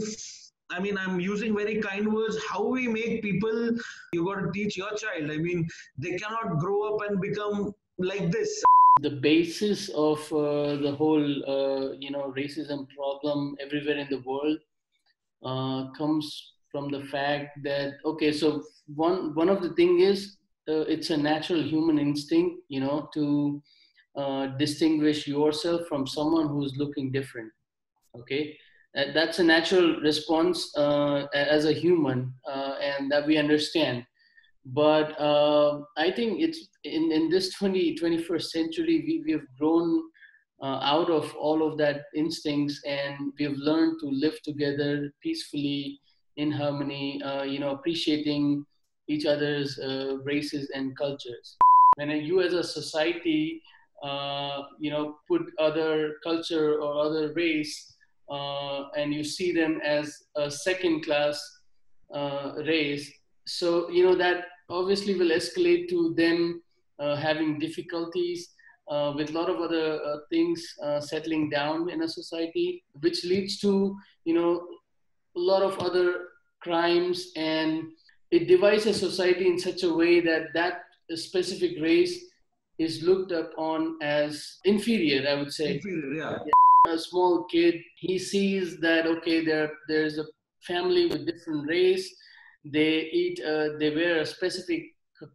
I 0.72 0.80
mean, 0.80 0.98
I'm 0.98 1.20
using 1.20 1.56
very 1.56 1.82
kind 1.82 2.14
words. 2.14 2.38
How 2.48 2.64
we 2.64 2.88
make 2.88 3.24
people, 3.24 3.72
you 4.14 4.26
got 4.26 4.36
to 4.36 4.52
teach 4.52 4.78
your 4.78 4.92
child. 4.92 5.32
I 5.32 5.38
mean, 5.38 5.68
they 5.98 6.16
cannot 6.18 6.60
grow 6.60 6.94
up 6.94 7.10
and 7.10 7.20
become 7.20 7.74
like 7.98 8.32
this. 8.32 8.62
The 9.02 9.10
basis 9.10 9.90
of 9.90 10.20
uh, 10.32 10.76
the 10.76 10.94
whole, 10.96 11.24
uh, 11.24 11.94
you 11.94 12.12
know, 12.12 12.34
racism 12.38 12.88
problem 12.96 13.56
everywhere 13.60 13.98
in 13.98 14.08
the 14.10 14.20
world 14.20 14.60
uh, 15.44 15.92
comes 15.98 16.54
from 16.72 16.92
the 16.92 17.04
fact 17.06 17.64
that 17.64 17.94
okay, 18.06 18.32
so 18.32 18.64
one 18.96 19.34
one 19.34 19.50
of 19.50 19.64
the 19.64 19.70
thing 19.74 20.02
is 20.02 20.38
uh, 20.68 20.82
it's 20.82 21.10
a 21.10 21.18
natural 21.18 21.64
human 21.64 21.98
instinct, 21.98 22.62
you 22.68 22.80
know, 22.80 23.10
to 23.14 23.62
uh, 24.16 24.48
distinguish 24.58 25.28
yourself 25.28 25.82
from 25.88 26.06
someone 26.06 26.48
who's 26.48 26.76
looking 26.78 27.12
different 27.12 27.52
okay? 28.16 28.58
Uh, 28.98 29.06
that's 29.14 29.40
a 29.40 29.44
natural 29.44 30.00
response 30.02 30.76
uh, 30.76 31.28
as 31.34 31.66
a 31.66 31.74
human 31.74 32.34
uh, 32.48 32.76
and 32.82 33.12
that 33.12 33.26
we 33.26 33.38
understand. 33.38 34.04
But 34.66 35.20
uh, 35.20 35.80
i 35.98 36.12
think 36.12 36.42
it's 36.42 36.68
in, 36.84 37.12
in 37.12 37.30
this 37.30 37.54
20 37.56 37.98
21st 37.98 38.50
century 38.50 39.04
we, 39.08 39.24
we 39.26 39.32
have 39.32 39.48
grown 39.58 40.04
out 40.62 41.10
of 41.10 41.34
all 41.36 41.66
of 41.66 41.78
that 41.78 42.02
instincts 42.14 42.82
and 42.86 43.32
we've 43.40 43.58
learned 43.58 43.98
to 44.02 44.08
live 44.08 44.38
together 44.44 45.10
peacefully 45.24 45.98
in 46.36 46.52
harmony 46.52 47.22
you 47.48 47.60
know 47.60 47.72
appreciating 47.72 48.66
each 49.08 49.26
other's 49.26 49.80
races 50.24 50.70
and 50.76 50.96
cultures. 50.98 51.58
When 51.96 52.10
you 52.10 52.42
as 52.42 52.54
a 52.54 52.64
society 52.64 53.62
uh, 54.04 54.64
you 54.80 54.92
know, 54.92 55.18
put 55.28 55.42
other 55.60 56.16
culture 56.24 56.80
or 56.80 57.06
other 57.06 57.34
race, 57.34 57.96
uh, 58.30 58.90
and 58.98 59.14
you 59.14 59.24
see 59.24 59.52
them 59.52 59.80
as 59.84 60.24
a 60.36 60.50
second 60.50 61.04
class 61.04 61.40
uh, 62.14 62.54
race. 62.66 63.12
So, 63.46 63.90
you 63.90 64.04
know, 64.04 64.16
that 64.16 64.46
obviously 64.70 65.16
will 65.16 65.30
escalate 65.30 65.90
to 65.90 66.14
them 66.16 66.62
uh, 67.00 67.16
having 67.16 67.60
difficulties 67.60 68.50
uh, 68.90 69.14
with 69.16 69.30
a 69.30 69.34
lot 69.34 69.50
of 69.50 69.58
other 69.58 70.22
things 70.30 70.76
settling 71.00 71.50
down 71.50 71.90
in 71.90 72.02
a 72.02 72.08
society, 72.08 72.84
which 73.02 73.24
leads 73.24 73.60
to, 73.60 73.96
you 74.26 74.34
know, 74.34 74.66
a 75.36 75.40
lot 75.40 75.62
of 75.62 75.78
other 75.80 76.26
crimes 76.62 77.32
and 77.36 77.84
it 78.32 78.48
divides 78.48 78.86
a 78.86 78.94
society 78.94 79.48
in 79.48 79.58
such 79.58 79.84
a 79.84 79.94
way 79.94 80.20
that 80.20 80.48
that 80.54 80.84
specific 81.16 81.82
race 81.82 82.29
is 82.80 83.04
looked 83.04 83.32
upon 83.32 83.98
as 84.02 84.58
inferior, 84.64 85.28
I 85.30 85.36
would 85.36 85.54
say. 85.54 85.76
Inferior, 85.76 86.16
yeah. 86.16 86.38
A 86.88 86.98
small 86.98 87.44
kid, 87.44 87.76
he 87.98 88.18
sees 88.18 88.80
that 88.80 89.06
okay, 89.06 89.44
there 89.46 89.70
there's 89.88 90.18
a 90.18 90.26
family 90.66 91.08
with 91.08 91.28
different 91.28 91.68
race. 91.68 92.10
They 92.66 93.10
eat, 93.12 93.42
uh, 93.46 93.78
they 93.80 93.94
wear 93.94 94.20
a 94.20 94.26
specific 94.26 94.84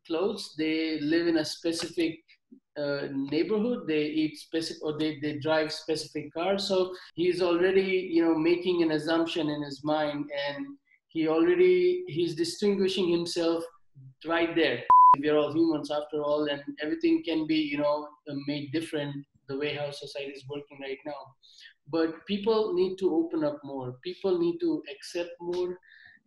clothes. 0.07 0.54
They 0.57 0.98
live 1.00 1.26
in 1.26 1.37
a 1.37 1.44
specific 1.44 2.18
uh, 2.78 3.09
neighborhood. 3.12 3.87
They 3.87 4.04
eat 4.04 4.38
specific, 4.38 4.83
or 4.83 4.98
they 4.98 5.18
they 5.20 5.38
drive 5.38 5.70
specific 5.70 6.33
cars. 6.33 6.66
So 6.66 6.94
he's 7.14 7.42
already 7.42 8.09
you 8.11 8.24
know 8.24 8.35
making 8.35 8.83
an 8.83 8.92
assumption 8.92 9.50
in 9.50 9.62
his 9.62 9.85
mind, 9.85 10.24
and 10.48 10.66
he 11.09 11.28
already 11.28 12.04
he's 12.09 12.35
distinguishing 12.35 13.11
himself 13.11 13.62
right 14.26 14.57
there 14.57 14.83
we're 15.20 15.37
all 15.37 15.53
humans 15.53 15.90
after 15.90 16.22
all 16.22 16.46
and 16.50 16.62
everything 16.83 17.22
can 17.24 17.46
be 17.46 17.57
you 17.57 17.79
know 17.79 18.09
made 18.46 18.72
different 18.72 19.14
the 19.48 19.57
way 19.57 19.74
how 19.74 19.90
society 19.90 20.33
is 20.33 20.44
working 20.48 20.79
right 20.81 20.98
now. 21.05 21.20
But 21.90 22.24
people 22.27 22.72
need 22.72 22.96
to 22.98 23.14
open 23.14 23.44
up 23.44 23.59
more. 23.62 23.96
People 24.03 24.38
need 24.38 24.59
to 24.61 24.83
accept 24.90 25.33
more 25.40 25.79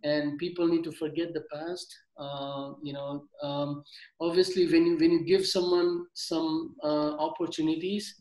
and 0.03 0.37
people 0.37 0.67
need 0.67 0.83
to 0.83 0.91
forget 0.91 1.33
the 1.33 1.45
past. 1.51 1.95
Uh, 2.19 2.73
you 2.83 2.93
know 2.93 3.25
um, 3.43 3.83
obviously 4.19 4.65
when 4.67 4.85
you 4.85 4.97
when 4.97 5.11
you 5.11 5.23
give 5.25 5.45
someone 5.45 6.05
some 6.13 6.75
uh, 6.83 7.15
opportunities 7.17 8.15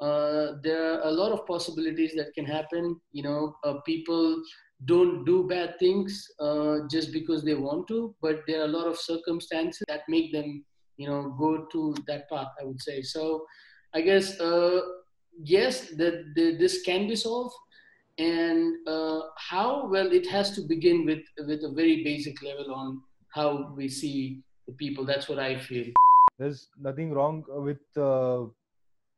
uh, 0.00 0.52
there 0.62 0.94
are 0.94 1.08
a 1.08 1.10
lot 1.10 1.30
of 1.30 1.46
possibilities 1.46 2.14
that 2.14 2.32
can 2.34 2.46
happen. 2.46 2.98
You 3.12 3.22
know 3.22 3.54
uh, 3.64 3.74
people 3.86 4.42
don't 4.86 5.24
do 5.24 5.46
bad 5.46 5.78
things 5.78 6.26
uh, 6.40 6.78
just 6.90 7.12
because 7.12 7.42
they 7.42 7.54
want 7.54 7.86
to, 7.88 8.14
but 8.22 8.40
there 8.46 8.60
are 8.62 8.64
a 8.64 8.68
lot 8.68 8.86
of 8.86 8.96
circumstances 8.96 9.82
that 9.88 10.02
make 10.08 10.32
them, 10.32 10.64
you 10.96 11.08
know, 11.08 11.34
go 11.38 11.66
to 11.72 11.94
that 12.06 12.28
path. 12.30 12.48
I 12.60 12.64
would 12.64 12.80
say 12.80 13.02
so. 13.02 13.44
I 13.94 14.00
guess 14.00 14.40
uh, 14.40 14.80
yes, 15.42 15.90
that 15.96 16.32
this 16.34 16.82
can 16.82 17.08
be 17.08 17.16
solved, 17.16 17.54
and 18.18 18.88
uh, 18.88 19.20
how 19.36 19.88
well 19.88 20.10
it 20.12 20.26
has 20.28 20.52
to 20.52 20.62
begin 20.62 21.04
with 21.04 21.24
with 21.46 21.62
a 21.64 21.72
very 21.72 22.02
basic 22.02 22.42
level 22.42 22.72
on 22.72 23.02
how 23.34 23.72
we 23.76 23.88
see 23.88 24.40
the 24.66 24.72
people. 24.74 25.04
That's 25.04 25.28
what 25.28 25.38
I 25.38 25.58
feel. 25.58 25.86
There's 26.38 26.68
nothing 26.80 27.12
wrong 27.12 27.44
with 27.48 27.80
uh, 27.98 28.44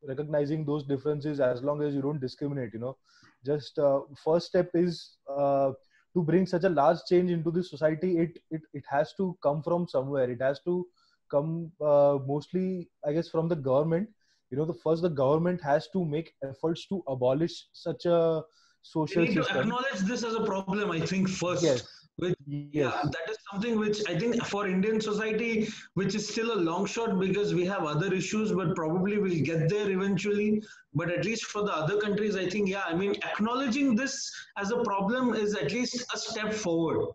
recognizing 0.09 0.65
those 0.65 0.83
differences 0.83 1.39
as 1.39 1.63
long 1.63 1.83
as 1.83 1.95
you 1.95 2.03
don't 2.03 2.21
discriminate. 2.21 2.71
You 2.73 2.81
know 2.81 2.97
just 3.45 3.79
uh, 3.79 4.01
first 4.25 4.47
step 4.49 4.71
is 4.75 5.17
uh, 5.29 5.73
to 6.15 6.23
bring 6.23 6.47
such 6.47 6.65
a 6.65 6.69
large 6.69 6.99
change 7.09 7.31
into 7.31 7.51
the 7.51 7.63
society 7.63 8.19
it, 8.19 8.39
it 8.51 8.63
it 8.73 8.85
has 8.89 9.13
to 9.15 9.37
come 9.43 9.63
from 9.63 9.89
somewhere. 9.89 10.31
It 10.31 10.43
has 10.43 10.61
to 10.67 10.87
come 11.31 11.73
uh, 11.81 12.19
mostly 12.27 12.89
i 13.07 13.13
guess 13.13 13.29
from 13.29 13.49
the 13.49 13.57
government. 13.57 14.09
You 14.51 14.59
know 14.59 14.67
the 14.67 14.75
first 14.85 15.03
the 15.03 15.09
government 15.09 15.63
has 15.63 15.89
to 15.95 16.05
make 16.05 16.35
efforts 16.43 16.87
to 16.89 17.03
abolish 17.09 17.67
such 17.73 18.05
a 18.05 18.43
social 18.83 19.23
need 19.25 19.35
system. 19.35 19.55
to 19.55 19.61
acknowledge 19.63 20.01
this 20.01 20.25
as 20.25 20.35
a 20.35 20.45
problem 20.45 20.91
i 20.91 21.01
think 21.01 21.29
first. 21.29 21.63
Yes 21.63 22.02
which 22.17 22.35
yes. 22.47 22.69
yeah 22.73 23.03
that 23.05 23.31
is 23.31 23.39
something 23.51 23.79
which 23.79 24.01
i 24.09 24.19
think 24.19 24.45
for 24.45 24.67
indian 24.69 25.01
society 25.01 25.67
which 25.95 26.15
is 26.15 26.29
still 26.29 26.53
a 26.55 26.61
long 26.69 26.85
shot 26.85 27.19
because 27.19 27.55
we 27.55 27.65
have 27.65 27.85
other 27.85 28.13
issues 28.13 28.53
but 28.53 28.75
probably 28.75 29.19
we'll 29.19 29.45
get 29.45 29.69
there 29.69 29.91
eventually 29.91 30.63
but 30.95 31.11
at 31.11 31.25
least 31.25 31.45
for 31.45 31.63
the 31.63 31.73
other 31.73 31.99
countries 32.01 32.37
i 32.37 32.49
think 32.49 32.69
yeah 32.69 32.83
i 32.87 32.95
mean 32.95 33.15
acknowledging 33.31 33.95
this 33.97 34.31
as 34.59 34.71
a 34.71 34.83
problem 34.83 35.35
is 35.35 35.55
at 35.55 35.73
least 35.73 36.05
a 36.15 36.19
step 36.19 36.53
forward 36.53 37.07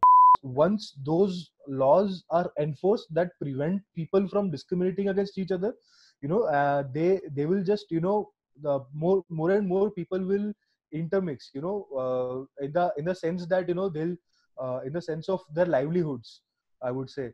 once 0.41 0.93
those 1.05 1.51
laws 1.67 2.23
are 2.29 2.51
enforced 2.59 3.07
that 3.11 3.31
prevent 3.41 3.81
people 3.95 4.27
from 4.27 4.49
discriminating 4.51 5.09
against 5.09 5.37
each 5.37 5.51
other 5.51 5.73
you 6.21 6.29
know 6.29 6.43
uh, 6.43 6.83
they 6.93 7.19
they 7.35 7.45
will 7.45 7.63
just 7.63 7.91
you 7.91 7.99
know 7.99 8.29
the 8.61 8.79
more 8.93 9.23
more 9.29 9.51
and 9.51 9.67
more 9.67 9.91
people 9.91 10.19
will 10.19 10.51
intermix 10.91 11.51
you 11.53 11.61
know 11.61 11.77
uh, 12.01 12.65
in 12.65 12.71
the 12.73 12.91
in 12.97 13.05
the 13.05 13.15
sense 13.15 13.45
that 13.47 13.67
you 13.67 13.75
know 13.75 13.89
they'll 13.89 14.15
in 14.65 14.93
the 14.93 15.01
sense 15.01 15.29
of 15.29 15.41
their 15.53 15.65
livelihoods 15.65 16.41
i 16.83 16.91
would 16.91 17.09
say. 17.09 17.33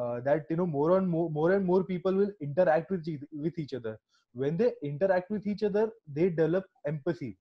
Uh, 0.00 0.20
that 0.20 0.46
you 0.48 0.56
know 0.56 0.66
more 0.66 0.96
and 0.96 1.06
more 1.08 1.28
more 1.30 1.52
and 1.52 1.64
more 1.66 1.82
people 1.84 2.14
will 2.14 2.30
interact 2.40 2.90
with 2.90 3.06
with 3.32 3.58
each 3.58 3.74
other. 3.74 3.98
When 4.32 4.56
they 4.56 4.72
interact 4.82 5.30
with 5.30 5.46
each 5.46 5.62
other 5.62 5.90
they 6.06 6.30
develop 6.30 6.64
empathy. 6.86 7.36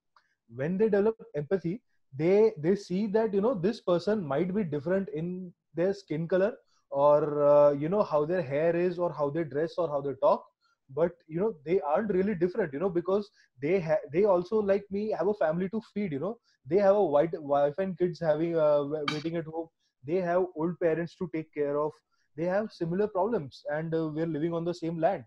When 0.56 0.78
they 0.78 0.90
develop 0.90 1.16
empathy 1.36 1.82
they 2.18 2.52
they 2.58 2.76
see 2.76 3.08
that 3.08 3.34
you 3.34 3.42
know 3.42 3.54
this 3.54 3.80
person 3.82 4.26
might 4.26 4.54
be 4.54 4.64
different 4.64 5.10
in 5.10 5.54
their 5.74 5.94
skin 5.94 6.28
color 6.28 6.54
or 6.90 7.44
uh, 7.44 7.72
you 7.72 7.88
know 7.90 8.04
how 8.04 8.26
their 8.26 8.42
hair 8.42 8.76
is 8.76 9.00
or 9.00 9.12
how 9.14 9.30
they 9.30 9.44
dress 9.44 9.76
or 9.78 9.88
how 9.88 10.02
they 10.02 10.14
talk 10.22 10.46
but 10.96 11.12
you 11.28 11.40
know 11.40 11.54
they 11.66 11.80
aren't 11.82 12.12
really 12.14 12.36
different 12.36 12.74
you 12.74 12.80
know 12.80 12.90
because 12.90 13.30
they 13.62 13.80
ha- 13.80 14.06
they 14.14 14.24
also 14.26 14.58
like 14.58 14.86
me 14.92 15.12
have 15.18 15.28
a 15.28 15.34
family 15.36 15.70
to 15.70 15.82
feed 15.94 16.12
you 16.12 16.20
know. 16.20 16.38
They 16.70 16.78
have 16.78 16.96
a 16.96 17.04
white 17.04 17.34
wife 17.42 17.76
and 17.80 17.98
kids 17.98 18.20
having 18.20 18.58
uh, 18.58 18.84
waiting 19.14 19.36
at 19.38 19.46
home. 19.46 19.68
They 20.06 20.18
have 20.18 20.46
old 20.56 20.80
parents 20.80 21.16
to 21.16 21.30
take 21.34 21.54
care 21.54 21.78
of. 21.80 21.92
They 22.38 22.46
have 22.46 22.72
similar 22.72 23.08
problems 23.08 23.64
and 23.70 23.94
uh, 23.94 24.08
we're 24.14 24.28
living 24.28 24.54
on 24.54 24.64
the 24.66 24.74
same 24.74 25.00
land. 25.00 25.24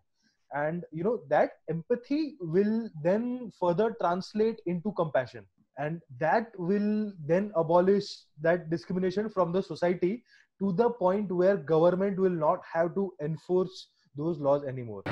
And 0.53 0.85
you 0.92 1.05
know 1.05 1.20
that 1.29 1.50
empathy 1.68 2.37
will 2.40 2.88
then 3.03 3.50
further 3.59 3.94
translate 4.00 4.61
into 4.66 4.92
compassion. 4.92 5.46
And 5.79 6.00
that 6.18 6.53
will 6.59 7.12
then 7.27 7.53
abolish 7.57 8.05
that 8.40 8.70
discrimination 8.70 9.29
from 9.29 9.53
the 9.53 9.62
society 9.62 10.22
to 10.61 10.72
the 10.72 10.90
point 10.90 11.33
where 11.33 11.57
government 11.57 12.18
will 12.18 12.31
not 12.46 12.61
have 12.72 12.94
to 12.94 13.12
enforce 13.20 13.88
those 14.16 14.38
laws 14.38 14.64
anymore 14.64 15.03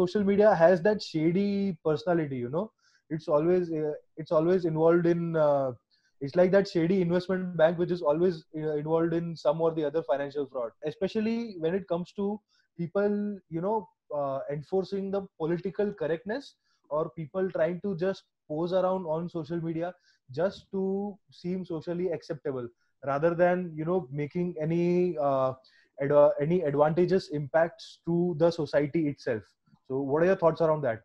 social 0.00 0.24
media 0.24 0.54
has 0.54 0.82
that 0.82 1.02
shady 1.02 1.78
personality 1.84 2.36
you 2.36 2.50
know. 2.50 2.72
It's 3.10 3.28
always 3.28 3.72
uh, 3.72 3.92
it's 4.16 4.32
always 4.32 4.64
involved 4.64 5.06
in 5.06 5.36
uh, 5.36 5.72
it's 6.20 6.36
like 6.36 6.52
that 6.52 6.68
shady 6.68 7.02
investment 7.02 7.56
bank 7.56 7.78
which 7.78 7.90
is 7.90 8.02
always 8.02 8.44
involved 8.54 9.02
in 9.14 9.36
some 9.36 9.60
or 9.60 9.64
the 9.64 9.84
other 9.84 10.02
financial 10.02 10.46
fraud. 10.46 10.70
Especially 10.84 11.56
when 11.58 11.74
it 11.74 11.86
comes 11.88 12.12
to 12.12 12.40
people 12.78 13.38
you 13.48 13.60
know 13.60 13.88
uh, 14.16 14.40
enforcing 14.50 15.10
the 15.10 15.22
political 15.38 15.92
correctness 15.92 16.56
or 16.90 17.10
people 17.10 17.50
trying 17.50 17.80
to 17.82 17.96
just 17.96 18.24
pose 18.48 18.72
around 18.72 19.04
on 19.06 19.28
social 19.28 19.60
media 19.60 19.94
just 20.30 20.66
to 20.72 21.16
seem 21.30 21.64
socially 21.64 22.08
acceptable 22.10 22.68
rather 23.06 23.34
than 23.34 23.72
you 23.74 23.84
know 23.84 24.08
making 24.12 24.54
any 24.60 25.16
uh, 25.20 25.52
ad- 26.00 26.32
any 26.40 26.64
advantageous 26.64 27.28
impacts 27.30 28.00
to 28.06 28.34
the 28.38 28.50
society 28.50 29.08
itself 29.08 29.42
so 29.90 30.00
what 30.00 30.22
are 30.22 30.26
your 30.26 30.36
thoughts 30.36 30.60
around 30.60 30.82
that? 30.82 31.00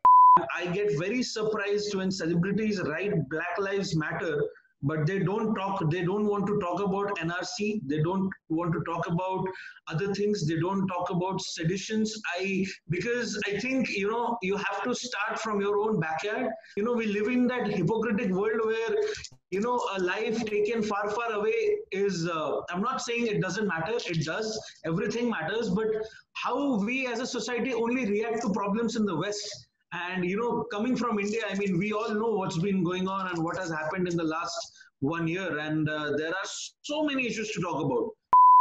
I 0.55 0.67
get 0.67 0.91
very 0.99 1.23
surprised 1.23 1.95
when 1.95 2.11
celebrities 2.11 2.79
write 2.81 3.13
black 3.29 3.57
lives 3.57 3.95
matter 3.95 4.39
but 4.83 5.07
they 5.07 5.19
don't 5.19 5.55
talk 5.55 5.81
they 5.89 6.03
don't 6.03 6.27
want 6.27 6.45
to 6.45 6.59
talk 6.59 6.81
about 6.81 7.17
nrc 7.17 7.79
they 7.91 8.01
don't 8.07 8.29
want 8.49 8.73
to 8.73 8.81
talk 8.89 9.07
about 9.07 9.47
other 9.87 10.13
things 10.13 10.45
they 10.45 10.57
don't 10.59 10.85
talk 10.87 11.09
about 11.09 11.41
seditions. 11.41 12.13
I 12.37 12.65
because 12.89 13.39
i 13.47 13.57
think 13.57 13.89
you 13.89 14.11
know 14.11 14.37
you 14.41 14.57
have 14.57 14.83
to 14.83 14.93
start 14.93 15.39
from 15.39 15.61
your 15.61 15.77
own 15.77 15.99
backyard. 15.99 16.47
You 16.77 16.83
know 16.83 16.93
we 16.93 17.07
live 17.07 17.27
in 17.27 17.47
that 17.47 17.67
hypocritic 17.67 18.31
world 18.31 18.65
where 18.65 18.95
you 19.55 19.61
know 19.65 19.75
a 19.97 19.99
life 20.07 20.39
taken 20.51 20.83
far 20.91 21.09
far 21.17 21.31
away 21.39 21.59
is 22.03 22.27
uh, 22.37 22.61
i'm 22.69 22.81
not 22.87 23.01
saying 23.07 23.27
it 23.33 23.41
doesn't 23.45 23.67
matter 23.73 23.99
it 24.15 24.25
does 24.31 24.49
everything 24.91 25.29
matters 25.35 25.69
but 25.79 26.01
how 26.45 26.57
we 26.89 26.97
as 27.13 27.19
a 27.27 27.29
society 27.37 27.73
only 27.85 28.05
react 28.15 28.41
to 28.47 28.51
problems 28.59 29.01
in 29.01 29.05
the 29.11 29.17
west 29.25 29.67
and 30.03 30.25
you 30.25 30.37
know, 30.37 30.65
coming 30.71 30.95
from 30.95 31.19
India, 31.19 31.41
I 31.49 31.55
mean, 31.55 31.77
we 31.77 31.93
all 31.93 32.13
know 32.13 32.31
what's 32.31 32.57
been 32.57 32.83
going 32.83 33.07
on 33.07 33.27
and 33.27 33.43
what 33.43 33.57
has 33.57 33.69
happened 33.69 34.07
in 34.07 34.17
the 34.17 34.23
last 34.23 34.71
one 34.99 35.27
year, 35.27 35.59
and 35.59 35.87
uh, 35.89 36.11
there 36.17 36.29
are 36.29 36.47
so 36.81 37.03
many 37.03 37.27
issues 37.27 37.51
to 37.51 37.61
talk 37.61 37.83
about. 37.83 38.09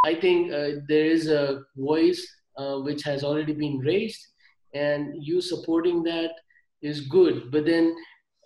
I 0.04 0.14
think 0.14 0.52
uh, 0.52 0.80
there 0.88 1.06
is 1.06 1.28
a 1.28 1.62
voice 1.76 2.26
uh, 2.58 2.76
which 2.78 3.02
has 3.04 3.24
already 3.24 3.54
been 3.54 3.78
raised, 3.78 4.20
and 4.74 5.14
you 5.18 5.40
supporting 5.40 6.02
that 6.04 6.30
is 6.82 7.00
good. 7.02 7.50
But 7.50 7.64
then, 7.64 7.94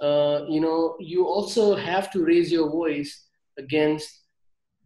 uh, 0.01 0.45
you 0.49 0.61
know, 0.61 0.97
you 1.01 1.27
also 1.27 1.75
have 1.75 2.11
to 2.13 2.25
raise 2.25 2.51
your 2.53 2.71
voice 2.71 3.27
against 3.59 4.09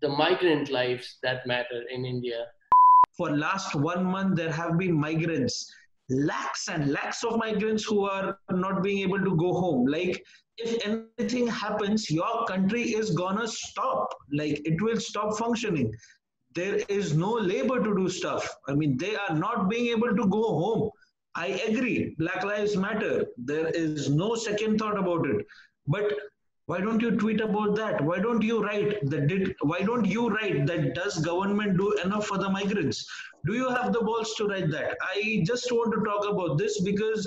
the 0.01 0.09
migrant 0.09 0.71
lives 0.71 1.19
that 1.23 1.47
matter 1.47 1.83
in 1.93 2.05
India. 2.05 2.47
For 3.17 3.31
last 3.31 3.75
one 3.75 4.05
month, 4.05 4.37
there 4.37 4.53
have 4.53 4.79
been 4.79 4.99
migrants 4.99 5.71
lakhs 6.13 6.69
and 6.69 6.91
lakhs 6.93 7.25
of 7.25 7.39
migrants 7.39 7.85
who 7.85 8.05
are 8.05 8.39
not 8.51 8.83
being 8.83 8.99
able 8.99 9.19
to 9.19 9.37
go 9.37 9.53
home. 9.53 9.87
Like 9.87 10.23
if 10.59 10.87
anything 10.87 11.47
happens 11.47 12.11
your 12.11 12.45
country 12.47 12.83
is 12.83 13.11
gonna 13.11 13.49
stop. 13.49 14.15
Like 14.33 14.61
it 14.67 14.81
will 14.81 15.01
stop 15.01 15.39
functioning. 15.39 15.93
There 16.55 16.77
is 16.89 17.15
no 17.15 17.33
labor 17.33 17.83
to 17.83 17.95
do 17.97 18.09
stuff. 18.09 18.49
I 18.69 18.75
mean 18.75 18.97
they 18.97 19.17
are 19.17 19.35
not 19.35 19.69
being 19.69 19.87
able 19.87 20.15
to 20.15 20.27
go 20.27 20.43
home 20.43 20.91
i 21.35 21.47
agree. 21.47 22.15
Black 22.19 22.45
lives 22.45 22.77
matter. 22.77 23.27
There 23.37 23.69
is 23.69 24.11
no 24.11 24.35
second 24.35 24.79
thought 24.79 24.99
about 24.99 25.27
it. 25.27 25.47
But 25.87 26.13
why 26.67 26.81
don't 26.81 27.01
you 27.01 27.17
tweet 27.17 27.41
about 27.41 27.75
that? 27.77 28.01
Why 28.01 28.19
don't 28.19 28.43
you 28.43 28.63
write 28.63 28.99
that 29.11 29.27
did 29.27 29.55
why 29.63 29.81
don't 29.81 30.05
you 30.05 30.29
write 30.29 30.67
that 30.67 30.95
does 30.95 31.19
government 31.19 31.77
do 31.77 31.93
enough 32.05 32.27
for 32.27 32.39
the 32.39 32.49
migrants? 32.49 33.05
Do 33.47 33.55
you 33.55 33.69
have 33.69 33.93
the 33.93 34.01
balls 34.01 34.35
to 34.35 34.47
write 34.47 34.71
that? 34.71 34.97
I 35.03 35.43
just 35.45 35.73
want 35.73 35.93
to 35.95 36.01
talk 36.09 36.29
about 36.29 36.59
this 36.59 36.81
because 36.83 37.27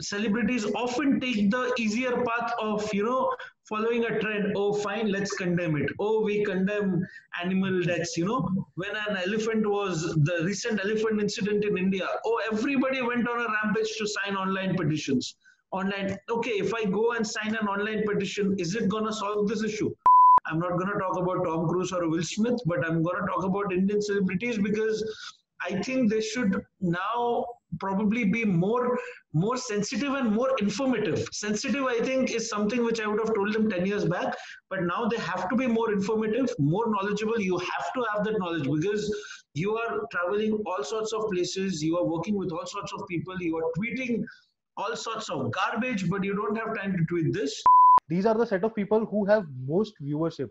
celebrities 0.00 0.66
often 0.74 1.18
take 1.20 1.50
the 1.50 1.72
easier 1.78 2.24
path 2.24 2.52
of 2.60 2.92
you 2.92 3.04
know 3.04 3.32
following 3.68 4.04
a 4.04 4.18
trend 4.20 4.52
oh 4.56 4.72
fine 4.72 5.10
let's 5.10 5.32
condemn 5.32 5.76
it. 5.76 5.90
Oh 5.98 6.22
we 6.24 6.44
condemn 6.44 7.06
animal 7.42 7.82
deaths 7.82 8.16
you 8.16 8.24
know. 8.24 8.48
When 8.76 8.96
an 8.96 9.16
elephant 9.16 9.66
was 9.66 10.02
the 10.28 10.42
recent 10.44 10.80
elephant 10.84 11.20
incident 11.20 11.64
in 11.64 11.78
india 11.78 12.08
oh 12.24 12.40
everybody 12.52 13.02
went 13.02 13.28
on 13.28 13.40
a 13.40 13.48
rampage 13.56 13.96
to 13.98 14.06
sign 14.06 14.36
online 14.36 14.76
petitions. 14.76 15.34
Online 15.70 16.18
okay 16.30 16.56
if 16.66 16.74
i 16.74 16.84
go 16.84 17.12
and 17.12 17.26
sign 17.26 17.54
an 17.54 17.68
online 17.68 18.04
petition 18.06 18.54
is 18.58 18.74
it 18.74 18.88
going 18.88 19.04
to 19.04 19.12
solve 19.12 19.48
this 19.48 19.62
issue? 19.62 19.90
I'm 20.46 20.58
not 20.58 20.78
going 20.78 20.90
to 20.92 20.98
talk 20.98 21.18
about 21.18 21.44
tom 21.44 21.68
cruise 21.68 21.92
or 21.92 22.08
will 22.08 22.22
smith 22.22 22.60
but 22.64 22.86
i'm 22.86 23.02
going 23.02 23.20
to 23.20 23.26
talk 23.26 23.44
about 23.44 23.72
indian 23.72 24.00
celebrities 24.00 24.58
because 24.58 25.04
I 25.60 25.82
think 25.82 26.10
they 26.10 26.20
should 26.20 26.64
now 26.80 27.44
probably 27.80 28.24
be 28.24 28.44
more 28.44 28.98
more 29.34 29.56
sensitive 29.56 30.14
and 30.14 30.32
more 30.32 30.50
informative. 30.58 31.26
Sensitive, 31.32 31.84
I 31.84 32.00
think, 32.00 32.32
is 32.32 32.48
something 32.48 32.84
which 32.84 33.00
I 33.00 33.06
would 33.06 33.20
have 33.20 33.34
told 33.34 33.52
them 33.52 33.68
10 33.70 33.86
years 33.86 34.04
back, 34.04 34.34
but 34.70 34.82
now 34.82 35.06
they 35.06 35.18
have 35.18 35.48
to 35.50 35.56
be 35.56 35.66
more 35.66 35.92
informative, 35.92 36.48
more 36.58 36.86
knowledgeable. 36.88 37.40
You 37.40 37.58
have 37.58 37.92
to 37.94 38.04
have 38.12 38.24
that 38.24 38.38
knowledge 38.38 38.64
because 38.64 39.14
you 39.54 39.76
are 39.76 40.00
traveling 40.10 40.62
all 40.66 40.82
sorts 40.82 41.12
of 41.12 41.28
places, 41.30 41.82
you 41.82 41.98
are 41.98 42.04
working 42.04 42.36
with 42.36 42.52
all 42.52 42.66
sorts 42.66 42.92
of 42.92 43.06
people, 43.08 43.36
you 43.40 43.56
are 43.56 43.70
tweeting 43.78 44.24
all 44.76 44.96
sorts 44.96 45.28
of 45.28 45.50
garbage, 45.50 46.08
but 46.08 46.24
you 46.24 46.34
don't 46.34 46.56
have 46.56 46.74
time 46.76 46.96
to 46.96 47.04
tweet 47.04 47.32
this. 47.32 47.60
These 48.08 48.24
are 48.24 48.34
the 48.34 48.46
set 48.46 48.64
of 48.64 48.74
people 48.74 49.04
who 49.04 49.26
have 49.26 49.44
most 49.66 49.94
viewership 50.02 50.48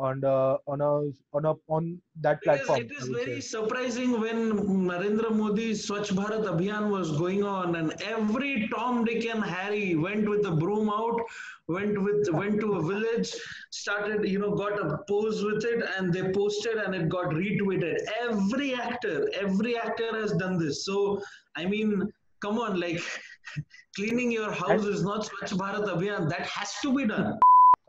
on 0.00 0.24
uh, 0.24 0.56
on 0.66 0.80
a 0.80 0.92
on 1.36 1.44
a 1.44 1.54
on 1.68 2.00
that 2.20 2.42
platform. 2.42 2.80
It 2.80 2.90
is, 2.90 2.90
it 2.90 3.02
is 3.02 3.08
very 3.08 3.40
say. 3.40 3.48
surprising 3.48 4.18
when 4.20 4.52
Narendra 4.90 5.30
Modi's 5.30 5.86
Swachh 5.86 6.10
Bharat 6.20 6.46
Abhiyan 6.52 6.88
was 6.90 7.10
going 7.18 7.44
on, 7.44 7.76
and 7.76 7.92
every 8.02 8.68
Tom, 8.74 9.04
Dick, 9.04 9.26
and 9.26 9.44
Harry 9.44 9.94
went 9.94 10.28
with 10.28 10.42
the 10.42 10.52
broom 10.52 10.88
out, 10.88 11.20
went 11.68 12.02
with 12.02 12.30
went 12.32 12.60
to 12.60 12.72
a 12.74 12.82
village, 12.82 13.34
started 13.70 14.26
you 14.28 14.38
know 14.38 14.54
got 14.54 14.80
a 14.84 14.98
pose 15.08 15.44
with 15.44 15.64
it, 15.64 15.84
and 15.98 16.12
they 16.12 16.32
posted, 16.32 16.78
and 16.78 16.94
it 16.94 17.08
got 17.08 17.36
retweeted. 17.42 17.98
Every 18.22 18.74
actor, 18.74 19.28
every 19.34 19.76
actor 19.76 20.10
has 20.20 20.32
done 20.32 20.58
this. 20.58 20.84
So 20.86 21.20
I 21.56 21.66
mean, 21.66 22.10
come 22.40 22.58
on, 22.58 22.80
like 22.80 23.02
cleaning 23.96 24.32
your 24.32 24.50
house 24.50 24.84
is 24.96 25.04
not 25.04 25.28
Swachh 25.30 25.54
Bharat 25.62 25.94
Abhiyan. 25.94 26.28
That 26.30 26.46
has 26.46 26.74
to 26.82 26.96
be 26.96 27.06
done 27.06 27.38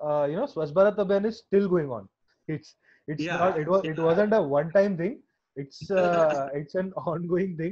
uh, 0.03 0.25
you 0.29 0.35
know 0.35 0.45
Swachh 0.45 0.73
Bharat 0.73 0.97
Abhiyan 0.97 1.25
is 1.25 1.39
still 1.39 1.67
going 1.67 1.89
on. 1.89 2.07
It's 2.47 2.75
it's 3.07 3.23
yeah. 3.23 3.37
not 3.37 3.59
it 3.59 3.67
was 3.67 3.81
it 3.85 3.97
wasn't 3.97 4.33
a 4.33 4.41
one 4.41 4.71
time 4.71 4.97
thing. 4.97 5.19
It's 5.55 5.91
uh, 6.03 6.49
it's 6.53 6.75
an 6.75 6.93
ongoing 6.93 7.57
thing. 7.57 7.71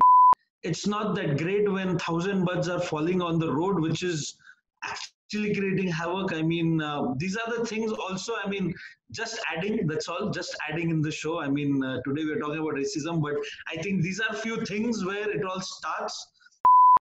It's 0.63 0.85
not 0.85 1.15
that 1.15 1.37
great 1.37 1.71
when 1.71 1.97
thousand 1.97 2.45
buds 2.45 2.67
are 2.67 2.81
falling 2.81 3.21
on 3.21 3.39
the 3.39 3.51
road, 3.51 3.79
which 3.79 4.03
is 4.03 4.35
actually 4.83 5.53
creating 5.55 5.87
havoc. 5.87 6.33
I 6.33 6.41
mean, 6.41 6.81
uh, 6.81 7.13
these 7.17 7.37
are 7.37 7.57
the 7.57 7.65
things 7.65 7.91
also, 7.91 8.33
I 8.43 8.49
mean, 8.49 8.73
just 9.11 9.39
adding, 9.55 9.87
that's 9.87 10.07
all, 10.07 10.29
just 10.31 10.55
adding 10.69 10.89
in 10.89 11.01
the 11.01 11.11
show. 11.11 11.39
I 11.39 11.47
mean, 11.47 11.83
uh, 11.83 11.99
today 12.05 12.23
we're 12.25 12.39
talking 12.39 12.59
about 12.59 12.73
racism, 12.73 13.21
but 13.21 13.35
I 13.67 13.81
think 13.81 14.01
these 14.01 14.19
are 14.19 14.35
few 14.35 14.65
things 14.65 15.05
where 15.05 15.29
it 15.29 15.43
all 15.45 15.61
starts. 15.61 16.27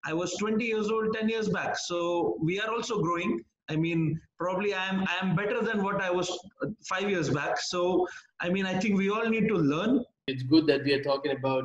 I 0.04 0.12
was 0.12 0.36
20 0.36 0.64
years 0.64 0.88
old 0.88 1.14
10 1.14 1.28
years 1.28 1.48
back. 1.48 1.76
So 1.76 2.38
we 2.40 2.60
are 2.60 2.70
also 2.70 3.00
growing. 3.00 3.42
I 3.68 3.76
mean, 3.76 4.20
probably 4.38 4.74
I 4.74 4.86
am 4.88 5.00
I 5.00 5.14
am 5.22 5.36
better 5.36 5.62
than 5.62 5.82
what 5.82 6.00
I 6.00 6.10
was 6.10 6.30
uh, 6.62 6.68
five 6.88 7.10
years 7.10 7.28
back. 7.28 7.60
So 7.60 8.06
I 8.40 8.48
mean, 8.48 8.66
I 8.66 8.78
think 8.78 8.96
we 8.96 9.10
all 9.10 9.28
need 9.28 9.48
to 9.48 9.56
learn. 9.56 10.04
It's 10.26 10.42
good 10.42 10.66
that 10.66 10.84
we 10.84 10.92
are 10.94 11.02
talking 11.02 11.32
about 11.32 11.64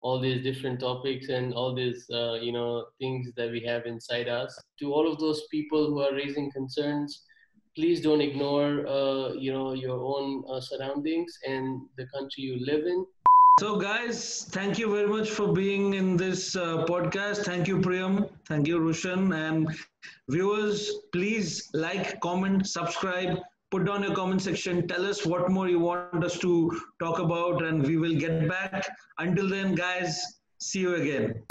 all 0.00 0.20
these 0.20 0.42
different 0.42 0.80
topics 0.80 1.28
and 1.28 1.54
all 1.54 1.74
these 1.74 2.06
uh, 2.10 2.34
you 2.34 2.52
know 2.52 2.86
things 2.98 3.30
that 3.36 3.50
we 3.50 3.60
have 3.60 3.86
inside 3.86 4.28
us. 4.28 4.58
To 4.80 4.92
all 4.92 5.10
of 5.10 5.18
those 5.18 5.46
people 5.50 5.86
who 5.86 6.00
are 6.00 6.14
raising 6.14 6.50
concerns, 6.50 7.22
please 7.76 8.00
don't 8.00 8.20
ignore 8.20 8.86
uh, 8.86 9.32
you 9.32 9.52
know 9.52 9.72
your 9.72 9.98
own 9.98 10.44
uh, 10.50 10.60
surroundings 10.60 11.32
and 11.46 11.82
the 11.96 12.06
country 12.08 12.42
you 12.44 12.64
live 12.64 12.84
in. 12.86 13.06
So, 13.60 13.76
guys, 13.78 14.48
thank 14.50 14.80
you 14.80 14.90
very 14.92 15.06
much 15.06 15.30
for 15.30 15.52
being 15.52 15.94
in 15.94 16.16
this 16.16 16.56
uh, 16.56 16.84
podcast. 16.86 17.44
Thank 17.44 17.68
you, 17.68 17.78
Priyam. 17.78 18.28
Thank 18.48 18.66
you, 18.66 18.80
Rushan. 18.80 19.32
And 19.32 19.68
viewers, 20.28 20.90
please 21.12 21.70
like, 21.72 22.18
comment, 22.18 22.66
subscribe. 22.66 23.38
Put 23.70 23.84
down 23.84 24.02
your 24.02 24.12
comment 24.12 24.42
section. 24.42 24.88
Tell 24.88 25.06
us 25.06 25.24
what 25.24 25.52
more 25.52 25.68
you 25.68 25.78
want 25.78 26.24
us 26.24 26.36
to 26.40 26.80
talk 27.00 27.20
about, 27.20 27.64
and 27.64 27.86
we 27.86 27.96
will 27.96 28.18
get 28.18 28.48
back. 28.48 28.88
Until 29.18 29.48
then, 29.48 29.76
guys, 29.76 30.20
see 30.58 30.80
you 30.80 30.96
again. 30.96 31.44